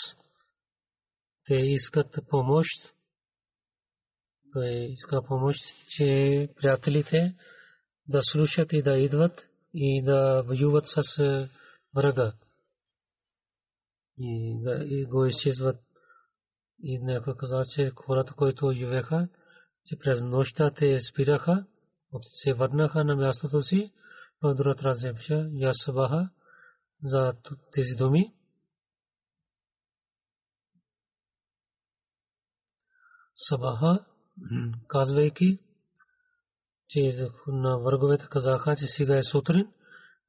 Те 1.46 1.54
искат 1.54 2.18
помощ. 2.28 2.94
Той 4.52 4.68
иска 4.68 5.22
помощ, 5.28 5.58
че 5.88 6.48
приятелите 6.56 7.34
да 8.08 8.20
слушат 8.22 8.72
и 8.72 8.82
да 8.82 8.98
идват 8.98 9.48
и 9.74 10.02
да 10.02 10.42
воюват 10.42 10.84
с 10.86 11.02
врага. 11.94 12.32
И 14.18 14.58
да 14.62 14.84
го 15.08 15.26
изчезват. 15.26 15.80
И 16.82 16.98
някой 16.98 17.34
каза, 17.36 17.62
че 17.74 17.92
хората, 17.96 18.34
които 18.34 18.72
живеха, 18.72 19.28
че 19.86 19.96
през 19.98 20.22
нощта 20.22 20.70
те 20.70 21.00
спираха, 21.00 21.66
се 22.22 22.52
върнаха 22.52 23.04
на 23.04 23.16
мястото 23.16 23.62
си, 23.62 23.92
Друг 24.42 24.82
разебша, 24.82 25.48
я 25.52 25.74
сабаха 25.74 26.30
за 27.04 27.32
тези 27.72 27.94
думи. 27.98 28.34
Сабаха, 33.36 34.06
казвайки, 34.88 35.58
че 36.88 37.28
на 37.46 37.78
враговете 37.78 38.26
казаха, 38.30 38.76
че 38.76 38.86
сега 38.86 39.16
е 39.16 39.22
сутрин, 39.22 39.72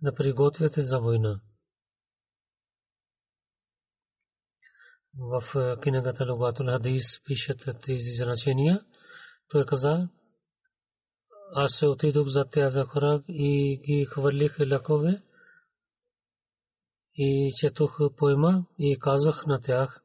да 0.02 0.16
приготвяте 0.16 0.82
за 0.82 1.00
война. 1.00 1.42
В 5.18 5.42
книгата 5.82 6.26
Лугатул 6.32 6.66
Хадис 6.66 7.24
пишат 7.26 7.60
тези 7.86 8.16
значения. 8.18 8.86
Той 9.50 9.66
каза, 9.66 10.10
аз 11.58 11.78
се 11.80 11.88
отидох 11.88 12.28
за 12.28 12.46
тези 12.46 12.80
хора 12.80 13.24
и 13.28 13.78
ги 13.78 14.06
хвърлих 14.06 14.58
лакове 14.72 15.22
и 17.14 17.52
четох 17.60 17.98
поема 18.18 18.66
и 18.80 19.00
казах 19.00 19.46
на 19.46 19.62
тях, 19.62 20.02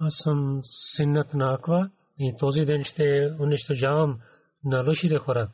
аз 0.00 0.14
съм 0.22 0.60
синът 0.62 1.34
на 1.34 1.54
Аква 1.54 1.90
и 2.18 2.36
този 2.38 2.60
ден 2.60 2.84
ще 2.84 3.36
унищожавам 3.40 4.20
на 4.64 4.82
лошите 4.82 5.18
хора. 5.18 5.52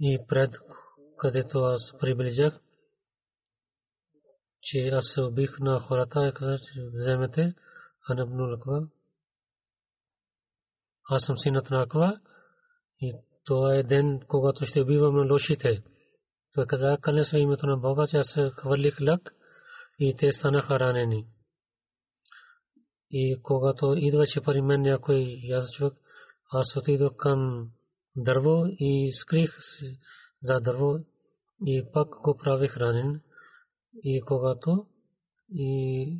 И 0.00 0.18
пред 0.28 0.54
където 1.18 1.58
аз 1.58 1.92
приближах, 2.00 2.60
че 4.62 4.88
аз 4.88 5.04
се 5.14 5.20
убих 5.20 5.58
на 5.60 5.80
хората 5.80 6.28
и 6.28 6.32
казах, 6.34 6.60
че 6.60 6.80
вземете 6.94 7.54
Анабну 8.08 8.50
Лаква. 8.50 8.88
Аз 11.10 11.24
съм 11.24 11.38
синът 11.38 11.70
на 11.70 11.82
Аква 11.82 12.20
и 13.00 13.14
това 13.44 13.74
е 13.74 13.82
ден, 13.82 14.20
когато 14.28 14.66
ще 14.66 14.80
убивам 14.80 15.16
на 15.16 15.32
лошите. 15.32 15.82
Той 16.54 16.66
каза, 16.66 16.98
кълня 17.00 17.24
се 17.24 17.38
името 17.38 17.66
на 17.66 17.76
Бога, 17.76 18.06
че 18.06 18.16
аз 18.16 18.36
хвърлих 18.60 19.00
лък 19.00 19.34
и 19.98 20.16
те 20.18 20.32
станаха 20.32 20.80
ранени. 20.80 21.26
И 23.10 23.40
когато 23.42 23.94
идваше 23.96 24.40
при 24.40 24.60
мен 24.60 24.82
някой 24.82 25.40
язчук, 25.42 25.94
аз 26.52 26.76
отидох 26.76 27.16
към 27.16 27.70
дърво 28.16 28.64
и 28.66 29.12
скрих 29.12 29.58
за 30.42 30.60
дърво 30.60 30.98
и 31.66 31.84
пак 31.92 32.08
го 32.08 32.36
правих 32.36 32.76
ранен. 32.76 33.20
И 34.02 34.20
когато 34.20 34.86
и 35.54 36.18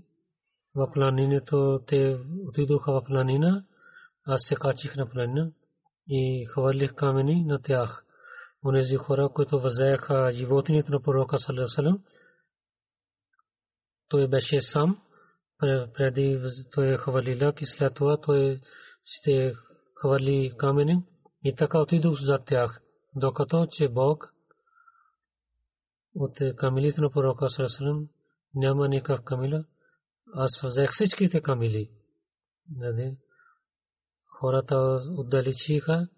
в 0.75 0.91
планината 0.93 1.79
те 1.87 2.19
отидоха 2.49 2.93
в 2.93 3.05
планина, 3.05 3.65
аз 4.27 4.41
се 4.49 4.55
качих 4.55 4.97
на 4.97 5.11
планина 5.11 5.51
и 6.09 6.47
хвърлих 6.47 6.95
камъни 6.95 7.45
на 7.45 7.63
тях. 7.63 8.05
Онези 8.65 8.97
хора, 8.97 9.29
които 9.35 9.61
възеяха 9.61 10.33
животните 10.33 10.91
на 10.91 11.03
пророка 11.03 11.39
Салесалам, 11.39 12.03
той 14.09 14.29
беше 14.29 14.61
сам, 14.61 14.99
преди 15.95 16.41
той 16.73 16.97
хвърли 16.97 17.45
лък 17.45 17.61
и 17.61 17.67
след 17.67 17.95
това 17.95 18.17
той 18.21 18.61
ще 19.05 19.53
хвърли 20.01 20.53
камъни. 20.59 21.03
И 21.45 21.55
така 21.55 21.79
отидох 21.79 22.21
за 22.21 22.39
тях, 22.39 22.81
докато 23.15 23.67
че 23.71 23.89
Бог 23.89 24.32
от 26.15 26.57
камилите 26.57 27.01
на 27.01 27.11
пророка 27.11 27.51
Сарасалам 27.51 28.09
няма 28.55 28.89
никакъв 28.89 29.25
камила. 29.25 29.65
Аз 30.35 30.63
взех 30.65 30.91
всичките 30.93 31.41
камили. 31.41 31.91
Хората 34.27 35.01
отдалечиха 35.17 36.09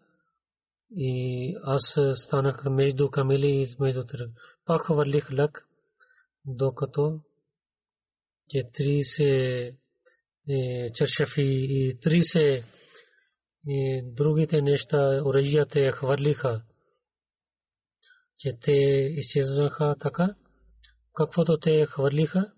и 0.96 1.57
аз 1.62 1.98
станах 2.14 2.64
между 2.64 3.11
камили 3.11 3.46
и 3.46 3.76
между 3.80 4.04
тръг. 4.04 4.30
Пак 4.64 4.83
хвърлих 4.87 5.30
лък, 5.38 5.66
докато 6.44 7.20
че 8.48 8.59
30 8.59 9.76
чершафи 10.94 11.42
и 11.42 11.98
30 11.98 12.64
и 13.66 14.02
другите 14.04 14.62
неща, 14.62 15.22
оръжията 15.24 15.80
я 15.80 15.92
хвърлиха, 15.92 16.62
че 18.38 18.58
те 18.62 18.72
изчезнаха 19.16 19.96
така, 20.00 20.34
каквото 21.14 21.58
те 21.58 21.86
хвърлиха. 21.86 22.52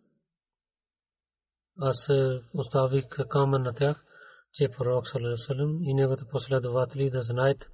Аз 1.81 2.11
оставих 2.55 3.05
камън 3.29 3.63
на 3.63 3.75
тях, 3.75 4.05
че 4.53 4.69
пророк 4.69 5.09
Салерасалем 5.09 5.83
и 5.83 5.95
неговите 5.95 6.25
последователи 6.31 7.11
да 7.11 7.23
знаят, 7.23 7.71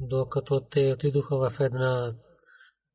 докато 0.00 0.60
те 0.70 0.92
отидоха 0.92 1.36
в 1.36 1.60
една 1.60 2.14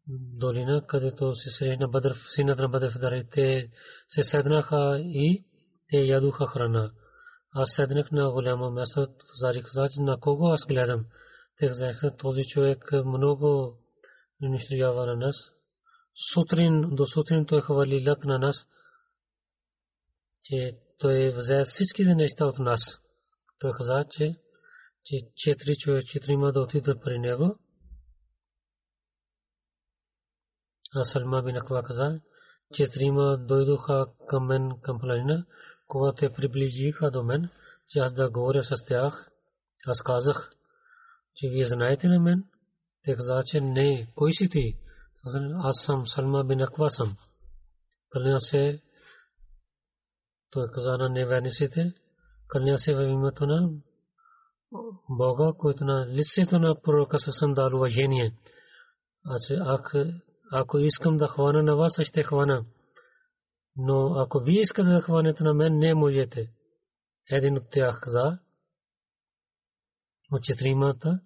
долина, 0.08 0.86
където 0.88 1.36
се 1.36 1.50
срещна 1.52 1.88
Бадр, 1.88 2.12
синът 2.36 2.60
на 2.60 2.70
Бадр 2.70 2.90
те 3.32 3.70
се 4.10 4.24
седнаха 4.24 5.00
и 5.00 5.46
те 5.90 5.98
ядоха 5.98 6.48
храна. 6.48 6.92
Аз 7.54 7.70
седнах 7.76 8.12
на 8.12 8.32
голямо 8.32 8.72
място, 8.72 9.08
Зари 9.42 9.64
каза, 9.64 9.88
че 9.90 10.02
на 10.02 10.20
кого 10.20 10.48
аз 10.48 10.66
гледам. 10.68 11.06
Те 11.60 11.68
казаха, 11.68 12.18
този 12.18 12.44
човек 12.44 12.92
много 13.06 13.78
унищожава 14.44 15.06
на 15.06 15.16
нас. 15.16 15.36
Сутрин 16.34 16.96
до 16.96 17.06
сутрин 17.06 17.46
той 17.46 17.62
хвали 17.62 18.10
лък 18.10 18.26
на 18.26 18.40
нас, 18.40 18.68
че 20.44 20.78
той 21.00 21.34
взе 21.38 21.64
всичките 21.66 22.16
неща 22.16 22.46
от 22.46 22.60
нас. 22.60 22.80
Той 23.60 23.72
каза, 23.78 24.06
че 24.10 24.36
четири 25.36 25.76
човек, 25.76 26.06
четирима 26.06 26.52
да 26.52 26.60
отидат 26.62 27.04
при 27.04 27.20
него. 27.20 27.60
А 30.96 31.06
Салма 31.06 31.44
бин 31.44 31.58
Аква 31.58 31.84
каза, 31.84 32.20
четирима 32.74 33.38
дойдоха 33.38 34.06
към 34.28 34.46
мен 34.46 34.72
към 34.82 35.00
планина, 35.00 35.46
когато 35.88 36.16
те 36.16 36.34
приближиха 36.34 37.12
до 37.12 37.24
мен, 37.24 37.50
че 37.90 38.00
аз 38.00 38.14
да 38.14 38.30
говоря 38.30 38.64
с 38.64 38.86
тях, 38.88 39.30
аз 39.88 40.02
казах, 40.02 40.52
че 41.36 41.50
вие 41.50 41.66
знаете 41.66 42.08
ли 42.08 42.20
мен? 42.20 42.44
Те 43.08 43.16
каза, 43.16 43.44
че 43.46 43.62
не, 43.62 44.08
кой 44.16 44.34
си 44.34 44.50
ти? 44.50 44.78
Аз 45.64 45.86
съм 45.86 46.08
Салма 46.08 46.44
бин 46.44 46.62
Аква 46.62 46.90
съм. 46.90 47.18
Кълня 48.10 48.40
се, 48.40 48.82
той 50.52 50.68
каза 50.74 50.98
на 50.98 51.10
неверниците, 51.10 51.94
кълня 52.48 52.78
се 52.78 52.96
в 52.96 53.02
името 53.02 53.46
на 53.46 53.70
Бога, 55.10 55.52
който 55.58 55.86
на 55.86 56.08
лицето 56.08 56.60
на 56.60 56.82
пророка 56.82 57.20
съм 57.20 57.54
дал 57.54 57.76
уважение. 57.76 58.38
Аз 59.26 59.52
ако 60.52 60.78
искам 60.78 61.18
да 61.18 61.28
хвана 61.28 61.64
на 61.64 61.76
вас, 61.76 62.02
ще 62.02 62.24
хвана. 62.24 62.66
Но 63.76 64.20
ако 64.20 64.40
вие 64.40 64.62
искате 64.62 64.90
да 64.90 65.02
хванете 65.02 65.44
на 65.44 65.54
мен, 65.54 65.78
не 65.78 65.94
можете. 65.94 66.50
Един 67.32 67.58
от 67.58 67.64
тях 67.72 68.00
каза, 68.02 68.40
от 70.32 70.44
четиримата, 70.44 71.20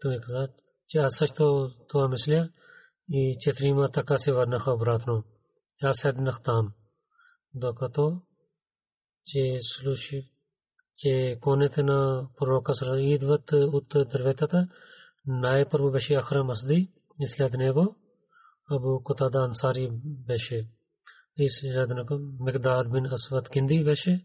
той 0.00 0.20
каза, 0.20 0.48
че 0.88 0.98
аз 0.98 1.16
също 1.18 1.70
това 1.88 2.08
мисля 2.08 2.50
и 3.10 3.36
четирима 3.40 3.90
така 3.92 4.18
се 4.18 4.32
върнаха 4.32 4.72
обратно. 4.72 5.24
Аз 5.82 5.96
седнах 6.00 6.42
там, 6.42 6.72
докато 7.54 8.22
че 9.26 9.58
слушах, 9.60 10.24
че 10.96 11.38
конете 11.40 11.82
на 11.82 12.28
пророка 12.36 12.72
идват 13.00 13.52
от 13.52 13.88
дърветата, 13.88 14.68
най-първо 15.26 15.90
беше 15.90 16.22
Ахрам 16.22 16.50
Асди 16.50 16.88
и 17.20 17.28
след 17.28 17.52
него 17.52 17.96
Абу 18.70 19.02
Кутада 19.02 19.38
Ансари 19.38 19.90
беше 20.02 20.68
и 21.38 21.50
след 21.50 21.90
него 21.90 22.18
Мегдад 22.40 22.92
бин 22.92 23.06
Асвад 23.06 23.48
Кинди 23.48 23.84
беше 23.84 24.24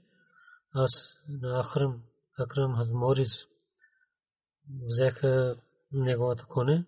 аз 0.73 0.91
на 1.29 1.63
Ахрам 1.63 2.01
Акрам 2.39 2.75
Хазморис 2.75 3.45
взех 4.88 5.21
неговата 5.95 6.45
коне 6.45 6.86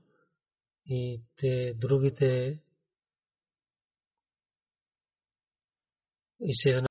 и 0.86 1.22
те 1.38 1.74
другите 1.74 2.60
и 6.39 6.54
се 6.54 6.82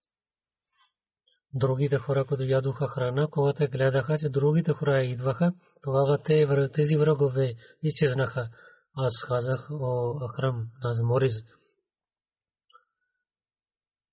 другите 1.55 1.98
хора, 1.98 2.24
които 2.24 2.42
ядоха 2.42 2.88
храна, 2.88 3.29
когато 3.31 3.68
гледаха, 3.68 4.18
че 4.18 4.29
другите 4.29 4.72
хора 4.72 5.05
идваха, 5.05 5.52
тогава 5.83 6.22
те, 6.22 6.68
тези 6.74 6.96
врагове 6.96 7.55
изчезнаха. 7.83 8.48
Аз 8.96 9.12
казах 9.29 9.68
о 9.70 10.18
Акрам 10.24 10.66
Назмориз. 10.85 11.33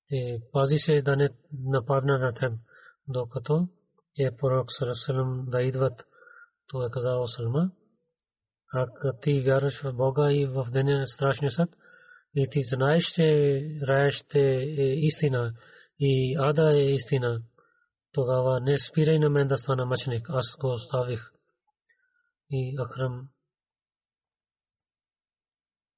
Те 0.09 0.39
пази 0.51 0.77
се 0.77 1.01
да 1.01 1.15
не 1.15 1.29
нападна 1.53 2.19
на 2.19 2.33
тем, 2.33 2.59
докато 3.07 3.67
е 4.19 4.35
пророк 4.37 4.71
Сарасалам 4.71 5.45
да 5.47 5.61
идват. 5.61 6.03
Той 6.67 6.87
е 6.87 6.91
казал 6.91 7.27
Салма, 7.27 7.71
ако 8.73 9.19
ти 9.21 9.41
вярваш 9.41 9.81
в 9.83 9.93
Бога 9.93 10.33
и 10.33 10.45
в 10.45 10.67
деня 10.71 10.99
на 10.99 11.07
страшния 11.07 11.51
съд, 11.51 11.69
и 12.35 12.47
ти 12.49 12.61
знаеш, 12.63 13.03
че 13.15 13.23
раят 13.87 14.35
е 14.35 14.49
истина, 14.97 15.53
и 15.99 16.35
ада 16.39 16.77
е 16.77 16.93
истина, 16.93 17.41
тогава 18.11 18.59
не 18.59 18.77
спирай 18.77 19.19
на 19.19 19.29
мен 19.29 19.47
да 19.47 19.57
стана 19.57 19.85
мъченик, 19.85 20.29
аз 20.29 20.57
го 20.61 20.71
оставих. 20.71 21.31
И 22.49 22.75
Акрам 22.79 23.29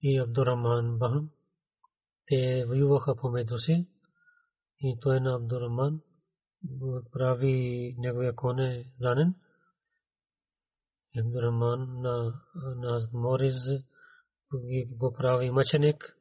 и 0.02 0.20
Абдураман 0.20 0.98
Бахам, 0.98 1.30
те 2.28 2.66
воюваха 2.68 3.16
помежду 3.16 3.58
си 3.58 3.88
и 4.80 4.98
той 5.02 5.20
на 5.20 5.36
Абдураман 5.36 6.02
прави 7.12 7.96
неговия 7.98 8.36
коне 8.36 8.86
ранен. 9.04 9.36
Абдураман 11.20 12.02
на, 12.02 12.42
на 12.56 13.10
Мориз 13.14 13.56
го 14.88 15.14
прави 15.14 15.52
мъченик 15.52 16.18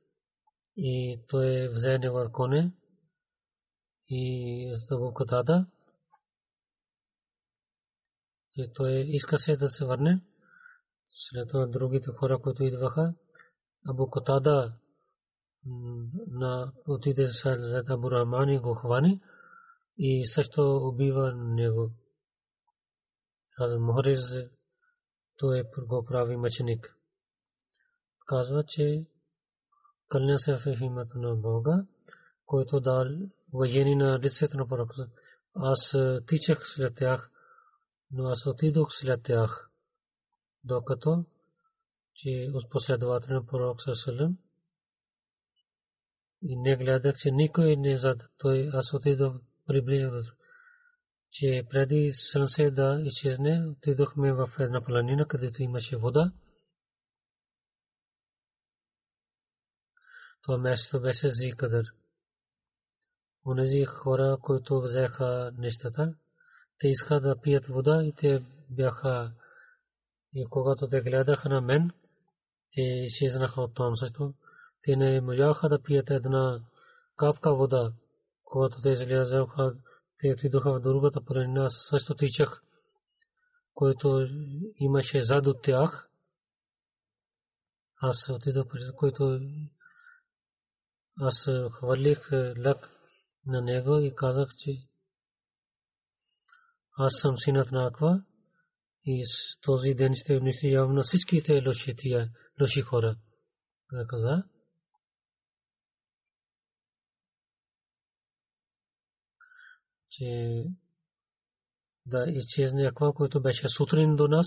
и 0.77 1.21
той 1.29 1.69
взе 1.69 1.99
неговия 1.99 2.33
коне 2.33 2.73
и 4.09 4.77
го 4.91 5.15
катада. 5.15 5.67
И 8.57 8.73
той 8.75 8.93
иска 8.93 9.39
се 9.39 9.57
да 9.57 9.71
се 9.71 9.85
върне. 9.85 10.21
След 11.09 11.49
това 11.49 11.67
другите 11.67 12.11
хора, 12.11 12.39
които 12.39 12.65
идваха, 12.65 13.15
Абу 13.89 14.11
Катада 14.11 14.75
на 16.27 16.73
отиде 16.89 17.27
след 17.27 17.91
Абу 17.91 18.11
Рамани 18.11 18.59
го 18.59 18.75
хвани 18.75 19.21
и 19.99 20.27
също 20.27 20.77
убива 20.77 21.35
него. 21.35 21.91
Аз 23.59 23.79
Мохриз 23.79 24.21
той 25.37 25.63
го 25.79 26.05
прави 26.05 26.37
мъченик. 26.37 26.97
Казва, 28.27 28.65
че 28.69 29.07
кълня 30.09 30.39
се 30.39 30.57
в 30.57 30.81
името 30.81 31.19
на 31.19 31.37
Бога, 31.37 31.87
който 32.47 32.81
дал 32.81 33.07
воени 33.53 33.95
на 33.95 34.19
лицето 34.19 34.57
на 34.57 34.69
пророка. 34.69 35.09
Аз 35.55 35.97
тичах 36.27 36.63
след 36.65 36.97
тях, 36.97 37.31
но 38.11 38.29
аз 38.29 38.47
отидох 38.47 38.89
след 38.91 39.23
тях, 39.23 39.71
докато 40.65 41.25
че 42.15 42.53
последовател 42.71 43.35
на 43.35 43.47
пророк 43.47 43.83
Салам 43.83 44.39
и 46.43 46.57
не 46.57 46.77
гледах, 46.77 47.15
че 47.17 47.31
никой 47.31 47.77
не 47.77 47.97
зад 47.97 48.23
той 48.39 48.71
аз 48.73 48.95
отидох 48.95 49.37
приближил, 49.67 50.23
че 51.35 51.67
преди 51.71 52.13
слънце 52.13 52.71
да 52.71 53.01
изчезне, 53.05 53.67
отидохме 53.69 54.33
в 54.33 54.51
една 54.59 54.85
планина, 54.85 55.27
където 55.29 55.63
имаше 55.63 55.97
вода. 55.97 56.33
Това 60.43 60.59
място 60.59 61.01
беше 61.01 61.29
Зикадър. 61.29 61.85
Онези 63.47 63.85
хора, 63.85 64.39
които 64.43 64.81
взеха 64.81 65.53
нещата, 65.59 66.15
те 66.79 66.89
искаха 66.89 67.21
да 67.21 67.41
пият 67.41 67.67
вода 67.67 68.05
и 68.05 68.13
те 68.13 68.45
бяха 68.71 69.33
и 70.35 70.47
когато 70.51 70.89
те 70.89 71.01
гледаха 71.01 71.49
на 71.49 71.61
мен, 71.61 71.91
те 72.73 72.81
изчезнаха 72.81 73.61
от 73.61 73.75
там 73.75 73.97
също. 73.97 74.35
Те 74.83 74.97
не 74.97 75.21
можаха 75.21 75.69
да 75.69 75.83
пият 75.83 76.11
една 76.11 76.61
капка 77.17 77.55
вода. 77.55 77.93
Когато 78.45 78.83
те 78.83 78.89
излязаха, 78.89 79.77
те 80.19 80.33
отидоха 80.33 80.73
в 80.73 80.81
другата 80.81 81.25
планина, 81.25 81.69
също 81.69 82.15
тичах, 82.15 82.63
който 83.75 84.27
имаше 84.77 85.23
зад 85.23 85.47
от 85.47 85.63
тях. 85.63 86.09
Аз 88.01 88.29
отидох, 88.29 88.67
който 88.97 89.41
аз 91.21 91.49
хвърлих 91.73 92.33
лък 92.67 92.91
на 93.47 93.61
него 93.63 93.99
и 93.99 94.15
казах, 94.15 94.49
че 94.59 94.71
аз 96.99 97.13
съм 97.21 97.37
синът 97.37 97.73
на 97.73 97.87
Аква 97.87 98.25
и 99.05 99.27
с 99.27 99.61
този 99.61 99.95
ден 99.95 100.13
ще 100.15 100.37
унищи 100.37 100.69
явно 100.69 101.03
всичките 101.03 101.63
лоши 102.61 102.81
хора. 102.81 103.17
Каза, 104.09 104.43
че 110.19 110.65
да 112.07 112.25
изчезне 112.29 112.87
Аква, 112.87 113.13
който 113.13 113.43
беше 113.43 113.69
сутрин 113.69 114.17
до 114.17 114.29
нас, 114.29 114.47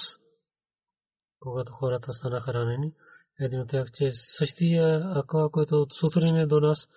когато 1.39 1.71
хората 1.71 2.13
станаха 2.13 2.53
ранени. 2.53 2.93
Един 3.39 3.59
от 3.59 3.69
тях, 3.69 3.87
че 3.93 4.11
същия 4.37 5.11
Аква, 5.15 5.51
който 5.51 5.81
от 5.81 5.93
сутрин 5.93 6.35
е 6.35 6.47
до 6.47 6.59
нас, 6.59 6.87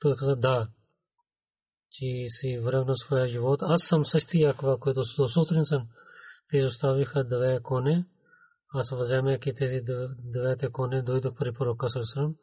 той 0.00 0.16
каза, 0.16 0.36
да, 0.36 0.68
че 1.90 2.26
си 2.28 2.58
враг 2.58 2.86
на 2.86 2.96
своя 2.96 3.28
живот. 3.28 3.60
Аз 3.62 3.80
съм 3.88 4.04
същия 4.04 4.50
аква, 4.50 4.78
който 4.78 5.04
сутрин 5.04 5.64
съм. 5.64 5.88
Те 6.50 6.64
оставиха 6.64 7.24
две 7.24 7.60
коне. 7.62 8.06
Аз 8.74 8.90
вземайки 8.92 9.54
тези 9.54 9.80
двете 10.18 10.70
коне, 10.72 11.02
дойдох 11.02 11.34
при 11.38 11.52
пророка 11.52 11.88
Сърсърм. 11.88 12.34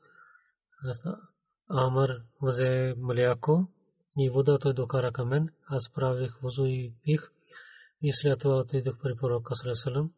Амар 1.70 2.10
взе 2.42 2.94
мляко 2.98 3.68
и 4.18 4.30
вода 4.30 4.58
той 4.60 4.74
докара 4.74 5.12
към 5.12 5.30
мен. 5.30 5.50
Аз 5.68 5.94
правих 5.94 6.40
возу 6.42 6.66
и 6.66 6.94
пих. 7.04 7.32
И 8.02 8.14
след 8.14 8.40
това 8.40 8.56
отидох 8.56 8.96
при 9.04 9.16
пророка 9.16 9.56
Сърсърм. 9.56 10.12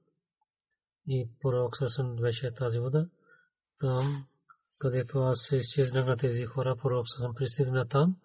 И 1.08 1.30
пророк 1.42 1.78
Сърсърм 1.78 2.16
беше 2.16 2.52
тази 2.52 2.80
вода. 2.80 3.10
Там, 3.80 4.26
където 4.78 5.20
аз 5.20 5.38
се 5.50 5.58
изчезнах 5.58 6.06
на 6.06 6.18
тези 6.18 6.46
хора, 6.46 6.76
пророк 6.82 7.06
Сърсърм 7.10 7.34
пристигна 7.36 7.88
там 7.88 8.16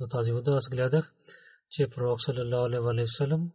до 0.00 0.06
тази 0.06 0.32
вода. 0.32 0.52
Аз 0.52 0.68
гледах, 0.68 1.12
че 1.70 1.88
пророк 1.88 2.20
саллалаху 2.22 2.88
алейхи 2.88 3.10
ва 3.10 3.16
саллям 3.18 3.52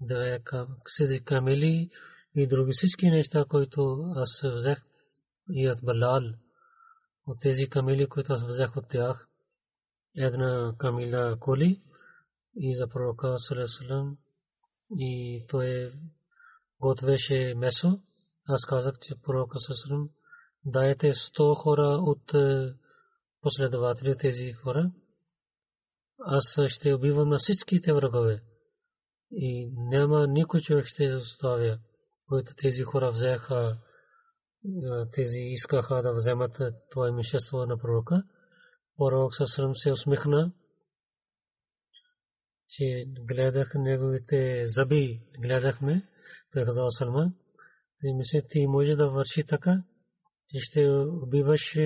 две 0.00 0.42
ксиди 0.84 1.24
камили 1.24 1.90
и 2.34 2.46
други 2.46 2.72
всички 2.72 3.10
неща, 3.10 3.44
които 3.48 4.12
аз 4.16 4.42
взех 4.44 4.78
и 5.50 5.70
от 5.70 5.78
Балал, 5.82 6.22
от 7.26 7.40
тези 7.40 7.68
камили, 7.68 8.08
които 8.08 8.32
аз 8.32 8.46
взех 8.46 8.76
от 8.76 8.88
тях, 8.88 9.28
една 10.16 10.74
камила 10.78 11.36
коли 11.40 11.82
и 12.56 12.76
за 12.76 12.88
пророка 12.88 13.38
саллалаху 13.38 14.16
и 14.98 15.44
той 15.48 15.92
готвеше 16.80 17.54
месо. 17.56 18.00
Аз 18.48 18.66
казах, 18.66 18.94
че 19.02 19.14
пророка 19.22 19.58
саллалаху 19.58 20.12
дайте 20.64 21.12
100 21.12 21.56
хора 21.56 21.98
от 22.02 22.32
последователи 23.42 24.16
тези 24.18 24.52
хора 24.52 24.90
аз 26.26 26.58
ще 26.66 26.94
убивам 26.94 27.28
на 27.28 27.36
всичките 27.38 27.92
врагове. 27.92 28.42
И 29.32 29.72
няма 29.76 30.26
никой 30.26 30.60
човек 30.60 30.86
ще 30.86 31.14
оставя, 31.14 31.78
който 32.28 32.52
тези 32.56 32.82
хора 32.82 33.12
взеха, 33.12 33.78
тези 35.12 35.38
искаха 35.38 36.02
да 36.02 36.12
вземат 36.12 36.58
това 36.90 37.08
имущество 37.08 37.66
на 37.66 37.78
пророка. 37.78 38.22
Пророк 39.00 39.34
съвсем 39.34 39.76
се 39.76 39.90
усмихна, 39.90 40.52
че 42.68 43.04
гледах 43.08 43.72
неговите 43.74 44.66
зъби, 44.66 45.20
гледахме, 45.38 46.08
той 46.52 46.64
казал 46.64 46.90
Салман, 46.90 47.34
и 48.04 48.14
мисля, 48.14 48.40
ти 48.48 48.66
може 48.66 48.96
да 48.96 49.10
върши 49.10 49.42
така, 49.48 49.82
че 50.48 50.58
ще 50.60 50.88
убиваш 51.22 51.76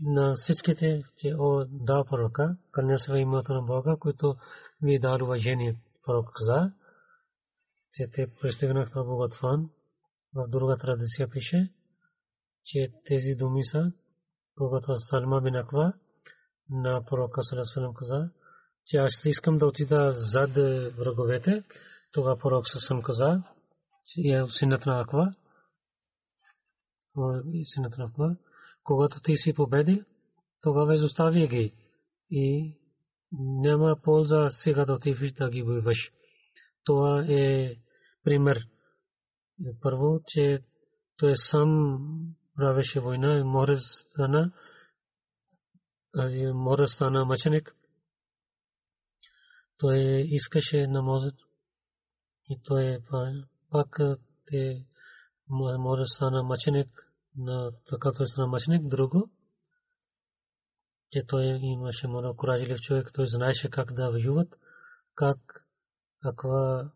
на 0.00 0.34
всичките, 0.34 1.02
че 1.16 1.34
о 1.38 1.64
да 1.68 2.04
пророка, 2.04 2.56
кълня 2.70 2.98
се 2.98 3.12
името 3.12 3.54
на 3.54 3.62
Бога, 3.62 3.96
който 4.00 4.36
ви 4.82 4.98
дал 4.98 5.24
уважение. 5.24 5.80
Пророк 6.06 6.32
каза, 6.34 6.72
че 7.92 8.10
те 8.12 8.26
пристигнаха 8.40 9.04
в 9.04 9.06
Богатфан. 9.06 9.70
В 10.34 10.48
друга 10.48 10.76
традиция 10.76 11.28
пише, 11.30 11.72
че 12.64 12.88
тези 13.04 13.34
думи 13.34 13.64
са, 13.64 13.92
когато 14.56 14.98
Салма 14.98 15.40
бин 15.40 15.56
Аква 15.56 15.92
на 16.70 17.04
пророка 17.04 17.42
Салам 17.42 17.94
каза, 17.94 18.30
че 18.86 18.96
аз 18.96 19.12
искам 19.24 19.58
да 19.58 19.66
отида 19.66 20.12
зад 20.14 20.50
враговете. 20.96 21.64
Тогава 22.12 22.38
пророк 22.38 22.64
Салам 22.68 23.02
каза, 23.02 23.42
че 24.04 24.20
е 24.20 24.44
синът 24.50 24.86
на 24.86 25.00
Аква, 25.00 25.34
синът 27.64 27.98
на 27.98 28.04
Аква, 28.04 28.36
когато 28.82 29.20
ти 29.20 29.36
си 29.36 29.54
победи, 29.54 30.04
тогава 30.60 30.94
изостави 30.94 31.48
ги 31.48 31.72
и 32.30 32.76
няма 33.40 33.96
полза 34.02 34.48
сега 34.50 34.84
да 34.84 34.92
отиваш 34.92 35.32
да 35.32 35.50
ги 35.50 35.62
воюваш. 35.62 36.12
Това 36.84 37.24
е 37.28 37.74
пример. 38.24 38.58
Първо, 39.80 40.20
че 40.26 40.58
той 41.16 41.32
сам 41.36 41.98
правеше 42.56 43.00
война 43.00 43.38
и 43.38 43.42
море 43.42 43.76
стана, 43.76 44.52
море 46.54 46.86
стана 46.86 47.24
мъченик. 47.24 47.76
Той 49.78 49.98
искаше 50.26 50.86
намазът 50.86 51.34
и 52.48 52.60
той 52.64 52.98
пак 53.70 54.00
те 54.46 54.86
море 55.48 56.02
стана 56.04 56.42
мъченик 56.42 57.12
на 57.36 57.72
така 57.90 58.12
той 58.12 58.28
стана 58.28 58.46
мъченик, 58.46 58.88
друго, 58.88 59.30
че 61.12 61.22
той 61.26 61.44
имаше 61.62 62.08
много 62.08 62.36
коражлив 62.36 62.78
човек, 62.80 63.10
той 63.14 63.26
знаеше 63.28 63.70
как 63.70 63.92
да 63.92 64.10
воюват, 64.10 64.58
как 65.14 65.64
каква 66.22 66.90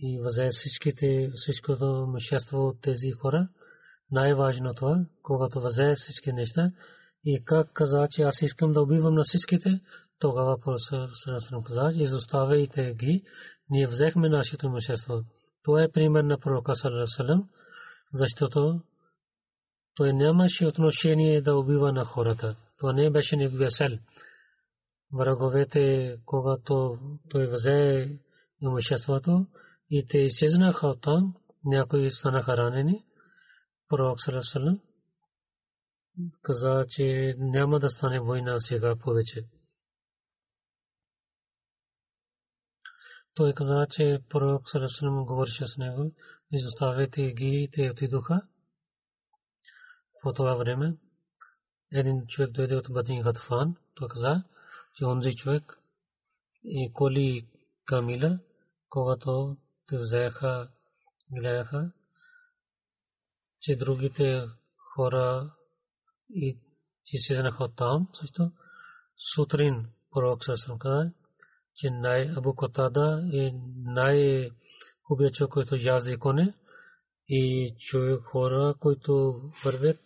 и 0.00 0.20
възе 0.20 0.48
всичките, 0.50 1.30
всичкото 1.34 2.06
мъжество 2.08 2.68
от 2.68 2.80
тези 2.80 3.10
хора. 3.10 3.48
Най-важното 4.10 4.88
е, 4.88 5.06
когато 5.22 5.60
възе 5.60 5.94
всички 5.96 6.32
неща 6.32 6.70
и 7.24 7.44
как 7.44 7.72
каза, 7.72 8.08
че 8.10 8.22
аз 8.22 8.42
искам 8.42 8.72
да 8.72 8.82
убивам 8.82 9.14
на 9.14 9.22
всичките, 9.24 9.80
тогава 10.18 10.58
Пророк 10.60 11.62
каза, 11.62 11.90
изоставяйте 11.94 12.94
ги, 12.94 13.22
ние 13.70 13.86
взехме 13.86 14.28
нашето 14.28 14.66
имущество. 14.66 15.22
Това 15.64 15.82
е 15.82 15.92
пример 15.92 16.24
на 16.24 16.38
пророка 16.38 16.74
Салам, 16.74 17.48
защото 18.12 18.80
той 19.94 20.12
нямаше 20.12 20.66
отношение 20.66 21.42
да 21.42 21.56
убива 21.56 21.92
на 21.92 22.04
хората. 22.04 22.56
Това 22.78 22.92
не 22.92 23.10
беше 23.10 23.36
неговия 23.36 23.70
сел. 23.70 23.98
Враговете, 25.12 26.16
когато 26.24 26.98
той 27.30 27.46
взе 27.46 28.08
имуществото 28.62 29.46
и 29.90 30.06
те 30.08 30.18
изчезнаха 30.18 30.94
там, 31.02 31.34
някои 31.64 32.10
станаха 32.10 32.56
ранени, 32.56 33.04
пророк 33.88 34.16
Салам 34.20 34.80
каза, 36.42 36.84
че 36.88 37.34
няма 37.38 37.80
да 37.80 37.90
стане 37.90 38.20
война 38.20 38.60
сега 38.60 38.96
повече. 38.96 39.46
Той 43.34 43.54
каза, 43.54 43.86
че 43.90 44.18
пророк 44.28 44.70
Сарасалам 44.70 45.24
говореше 45.24 45.66
с 45.66 45.76
него, 45.78 46.12
изоставяйте 46.52 47.32
ги 47.32 47.62
и 47.62 47.70
те 47.72 47.90
отидоха. 47.90 48.42
По 50.22 50.32
това 50.32 50.54
време 50.54 50.96
един 51.92 52.26
човек 52.26 52.50
дойде 52.50 52.76
от 52.76 52.86
Батин 52.90 53.22
Хатфан, 53.22 53.76
той 53.94 54.08
каза, 54.08 54.44
че 54.96 55.04
онзи 55.04 55.34
човек 55.34 55.78
и 56.64 56.92
коли 56.92 57.48
Камила, 57.84 58.38
когато 58.88 59.56
те 59.88 59.98
взеха, 59.98 60.68
гледаха, 61.30 61.92
че 63.60 63.76
другите 63.76 64.46
хора 64.94 65.54
и 66.30 66.58
че 67.04 67.18
се 67.18 67.34
знаха 67.34 67.68
там, 67.76 68.08
също 68.14 68.52
сутрин 69.34 69.86
пророк 70.10 70.44
Сарасалам 70.44 70.78
каза, 70.78 71.12
че 71.76 71.90
най 71.90 72.32
Абу 72.36 72.54
Котада 72.54 73.28
е 73.32 73.50
най 73.76 74.50
хубавият 75.02 75.34
човек, 75.34 75.50
който 75.50 75.76
язди 75.76 76.16
коне 76.16 76.54
и 77.28 77.74
човек 77.78 78.22
хора, 78.22 78.74
които 78.80 79.42
вървят. 79.64 80.00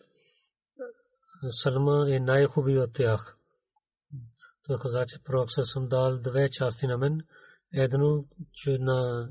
Салма 1.63 2.07
е 2.09 2.21
най-хубавият 2.21 2.89
от 2.89 2.95
тях. 2.95 3.37
Той 4.67 4.79
каза, 4.79 5.05
че 5.09 5.23
пророк 5.25 5.49
съм 5.51 5.89
дал 5.89 6.19
две 6.19 6.51
части 6.51 6.87
на 6.87 6.99
мен. 6.99 7.21
Едно 7.75 8.25
на 8.67 9.29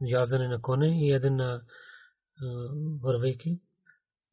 яздене 0.00 0.48
на 0.48 0.60
коне 0.60 1.06
и 1.06 1.12
един 1.12 1.36
на 1.36 1.62
вървейки. 3.02 3.60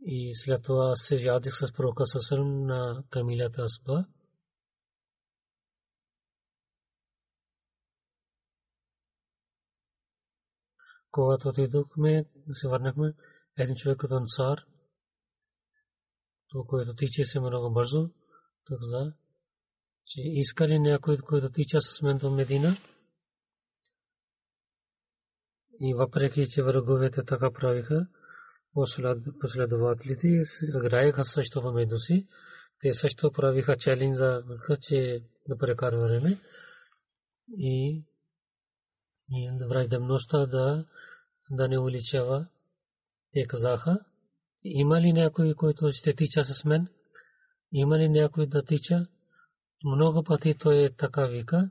И 0.02 0.34
след 0.36 0.64
това 0.64 0.96
се 0.96 1.16
ядих 1.16 1.54
с 1.56 1.74
пророка 1.74 2.06
Сасърм 2.06 2.66
на 2.66 3.04
камилята 3.10 3.62
Асба. 3.62 4.06
когато 11.12 11.50
отидохме, 11.50 12.26
се 12.54 12.68
върнахме, 12.68 13.14
един 13.58 13.76
човек 13.76 14.04
от 14.04 14.12
Ансар, 14.12 14.66
то 16.50 16.66
който 16.68 16.94
тича 16.96 17.26
се 17.26 17.40
много 17.40 17.74
бързо, 17.74 18.10
той 18.66 18.78
каза, 18.78 19.14
че 20.06 20.22
иска 20.24 20.68
ли 20.68 20.80
някой, 20.80 21.18
който 21.18 21.50
тича 21.52 21.82
с 21.82 22.02
мен 22.02 22.18
до 22.18 22.30
Медина? 22.30 22.78
И 25.82 25.94
въпреки, 25.94 26.48
че 26.50 26.64
враговете 26.64 27.22
така 27.26 27.52
правиха, 27.52 28.08
последователите 29.42 30.28
играеха 30.64 31.24
също 31.24 31.62
помежду 31.62 31.98
си. 31.98 32.28
Те 32.82 32.94
също 32.94 33.32
правиха 33.32 33.78
челенджа, 33.78 34.44
че 34.82 35.24
да 35.48 35.58
прекарва 35.58 36.08
време. 36.08 36.42
И 37.58 38.04
враждебността 39.70 40.46
да 40.46 40.86
да 41.52 41.68
не 41.68 41.80
увеличава. 41.80 42.48
Те 43.34 43.48
казаха, 43.48 44.00
има 44.64 45.02
ли 45.02 45.14
някой, 45.14 45.54
който 45.54 45.92
ще 45.92 46.16
тича 46.16 46.44
с 46.44 46.66
мен? 46.66 46.88
Има 47.72 47.98
ли 47.98 48.10
някой 48.10 48.48
да 48.48 48.64
тича? 48.64 49.08
Много 49.86 50.24
пъти 50.24 50.56
той 50.60 50.84
е 50.84 50.96
така 50.96 51.26
вика. 51.28 51.70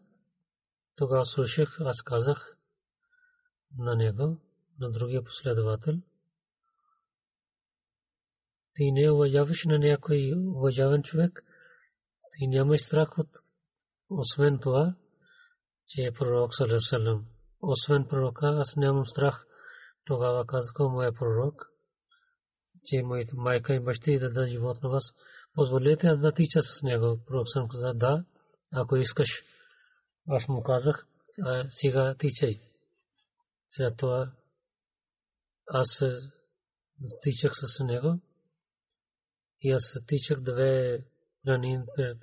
Тогава 0.97 1.27
слушах, 1.27 1.77
аз 1.81 2.03
казах 2.03 2.57
на 3.79 3.97
него, 3.97 4.41
на 4.81 4.91
другия 4.91 5.25
последовател. 5.25 5.95
Ти 8.79 8.93
не 8.93 9.11
уважаваш 9.11 9.65
на 9.65 9.79
някой 9.79 10.33
уважаван 10.37 11.03
човек. 11.03 11.45
Ти 12.33 12.47
нямаш 12.47 12.81
страх 12.83 13.19
от 13.19 13.29
освен 14.11 14.59
това, 14.63 14.95
че 15.87 16.03
е 16.03 16.13
пророк 16.13 16.55
Салесалам. 16.55 17.27
Освен 17.63 18.07
пророка, 18.09 18.47
аз 18.47 18.77
нямам 18.77 19.07
страх 19.07 19.47
тогава 20.05 20.47
казаха 20.47 20.89
моя 20.89 21.13
пророк, 21.13 21.67
че 22.85 23.03
моите 23.03 23.33
майка 23.35 23.75
и 23.75 23.81
бащи 23.81 24.19
да 24.19 24.29
дадат 24.29 24.49
живот 24.49 24.83
на 24.83 24.89
вас. 24.89 25.05
Позволете 25.55 26.17
да 26.17 26.33
тича 26.33 26.63
с 26.63 26.83
него. 26.83 27.19
Пророк 27.27 27.49
съм 27.49 27.69
каза, 27.69 27.93
да, 27.95 28.25
ако 28.73 28.97
искаш. 28.97 29.29
Аз 30.29 30.49
му 30.49 30.63
казах, 30.63 31.07
сега 31.71 32.15
тичай. 32.19 32.61
Това 33.97 34.33
аз 35.67 36.03
тичах 37.23 37.53
с 37.55 37.85
него 37.85 38.21
и 39.61 39.71
аз 39.71 39.83
тичах 40.07 40.41
две 40.41 41.05
ранин 41.47 41.85
пред 41.97 42.19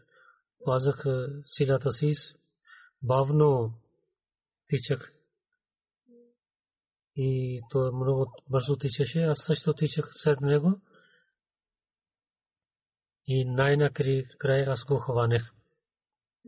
пазах 0.65 1.03
силата 1.45 1.91
си, 1.91 2.13
бавно 3.03 3.73
тичах 4.67 5.15
и 7.15 7.61
то 7.71 7.91
много 7.93 8.43
бързо 8.49 8.75
тичаше. 8.75 9.21
Аз 9.21 9.37
също 9.45 9.73
тичах 9.73 10.11
след 10.13 10.41
него. 10.41 10.81
И 13.27 13.45
най-накрай 13.45 14.63
аз 14.67 14.83
го 14.83 14.97
хванех. 14.97 15.43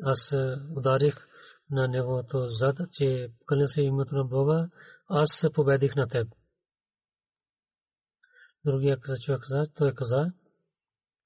Аз 0.03 0.33
ударих 0.77 1.27
на 1.71 1.87
неговото 1.87 2.47
зад, 2.47 2.77
че 2.91 3.31
къде 3.45 3.67
се 3.67 3.81
името 3.81 4.15
на 4.15 4.23
Бога, 4.23 4.69
аз 5.07 5.29
победих 5.53 5.95
на 5.95 6.07
теб. 6.07 6.27
Другия 8.65 8.97
човек 9.25 9.41
каза, 9.41 9.67
той 9.75 9.93
каза, 9.93 10.33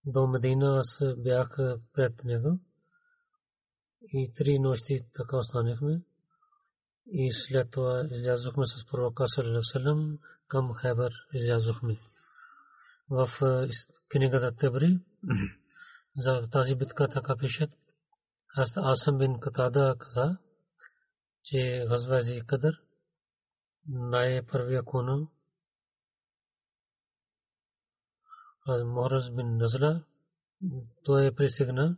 до 0.06 0.28
Медина 0.28 0.80
аз 0.80 1.04
бях 1.18 1.58
пред 1.94 2.24
него. 2.24 2.60
И 4.14 4.34
три 4.36 4.60
нощи 4.60 5.00
така 5.14 5.38
останахме 5.38 6.02
и 7.08 7.30
след 7.32 7.72
това 7.72 8.04
излязохме 8.12 8.66
с 8.66 8.86
пророка 8.92 9.26
Салам 9.28 10.20
към 10.48 10.74
Хебър 10.82 11.12
излязохме. 11.34 12.00
В 13.10 13.30
книгата 14.10 14.56
Тебри 14.56 15.00
за 16.18 16.42
тази 16.52 16.76
битка 16.76 17.08
така 17.08 17.36
пишат. 17.38 17.70
Аз 18.76 19.00
съм 19.04 19.18
бин 19.18 19.40
Катада 19.40 19.96
каза, 20.00 20.38
че 21.44 21.86
Газвази 21.90 22.42
Кадър 22.48 22.74
най-първия 23.88 24.84
куна 24.84 25.28
Мораз 28.68 29.30
бин 29.36 29.58
Назла 29.58 30.04
той 31.04 31.26
е 31.26 31.36
пристигна, 31.36 31.98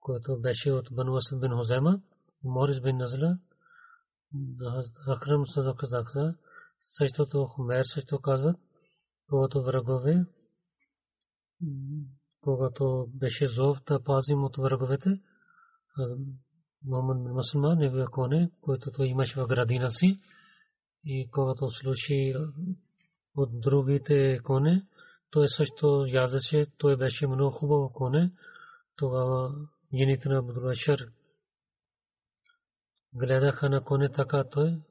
който 0.00 0.40
беше 0.40 0.72
от 0.72 0.88
Бануас 0.92 1.24
бин 1.40 1.50
Хозема. 1.50 2.00
Морис 2.44 2.80
бин 2.80 2.96
Назла 2.96 3.38
Акрам 5.08 5.46
Сазак 5.46 5.76
казаха, 5.76 6.34
същото 6.80 7.44
Хумер 7.44 7.84
също 7.84 8.20
казват, 8.20 8.56
когато 9.28 9.62
врагове, 9.62 10.26
когато 12.40 13.06
беше 13.14 13.46
зов 13.46 13.78
да 13.86 14.02
пазим 14.02 14.44
от 14.44 14.56
враговете, 14.56 15.20
Мухаммад 16.84 17.24
бин 17.24 17.32
Масума, 17.32 17.76
неговия 17.76 18.06
коне, 18.06 18.50
който 18.60 18.90
той 18.90 19.06
имаше 19.06 19.40
в 19.40 19.46
градина 19.46 19.90
си, 19.90 20.20
и 21.04 21.28
когато 21.30 21.70
слуши 21.70 22.34
от 23.36 23.60
другите 23.60 24.38
коне, 24.44 24.86
той 25.30 25.48
също 25.48 26.04
язеше, 26.06 26.66
той 26.78 26.96
беше 26.96 27.26
много 27.26 27.50
хубаво 27.50 27.92
коне, 27.92 28.32
тогава 28.96 29.54
жените 29.94 30.28
на 30.28 30.38
Абдулашар 30.38 30.98
гледаха 33.16 33.70
на 33.70 33.84
коне 33.84 34.12
така 34.12 34.44
той. 34.50 34.82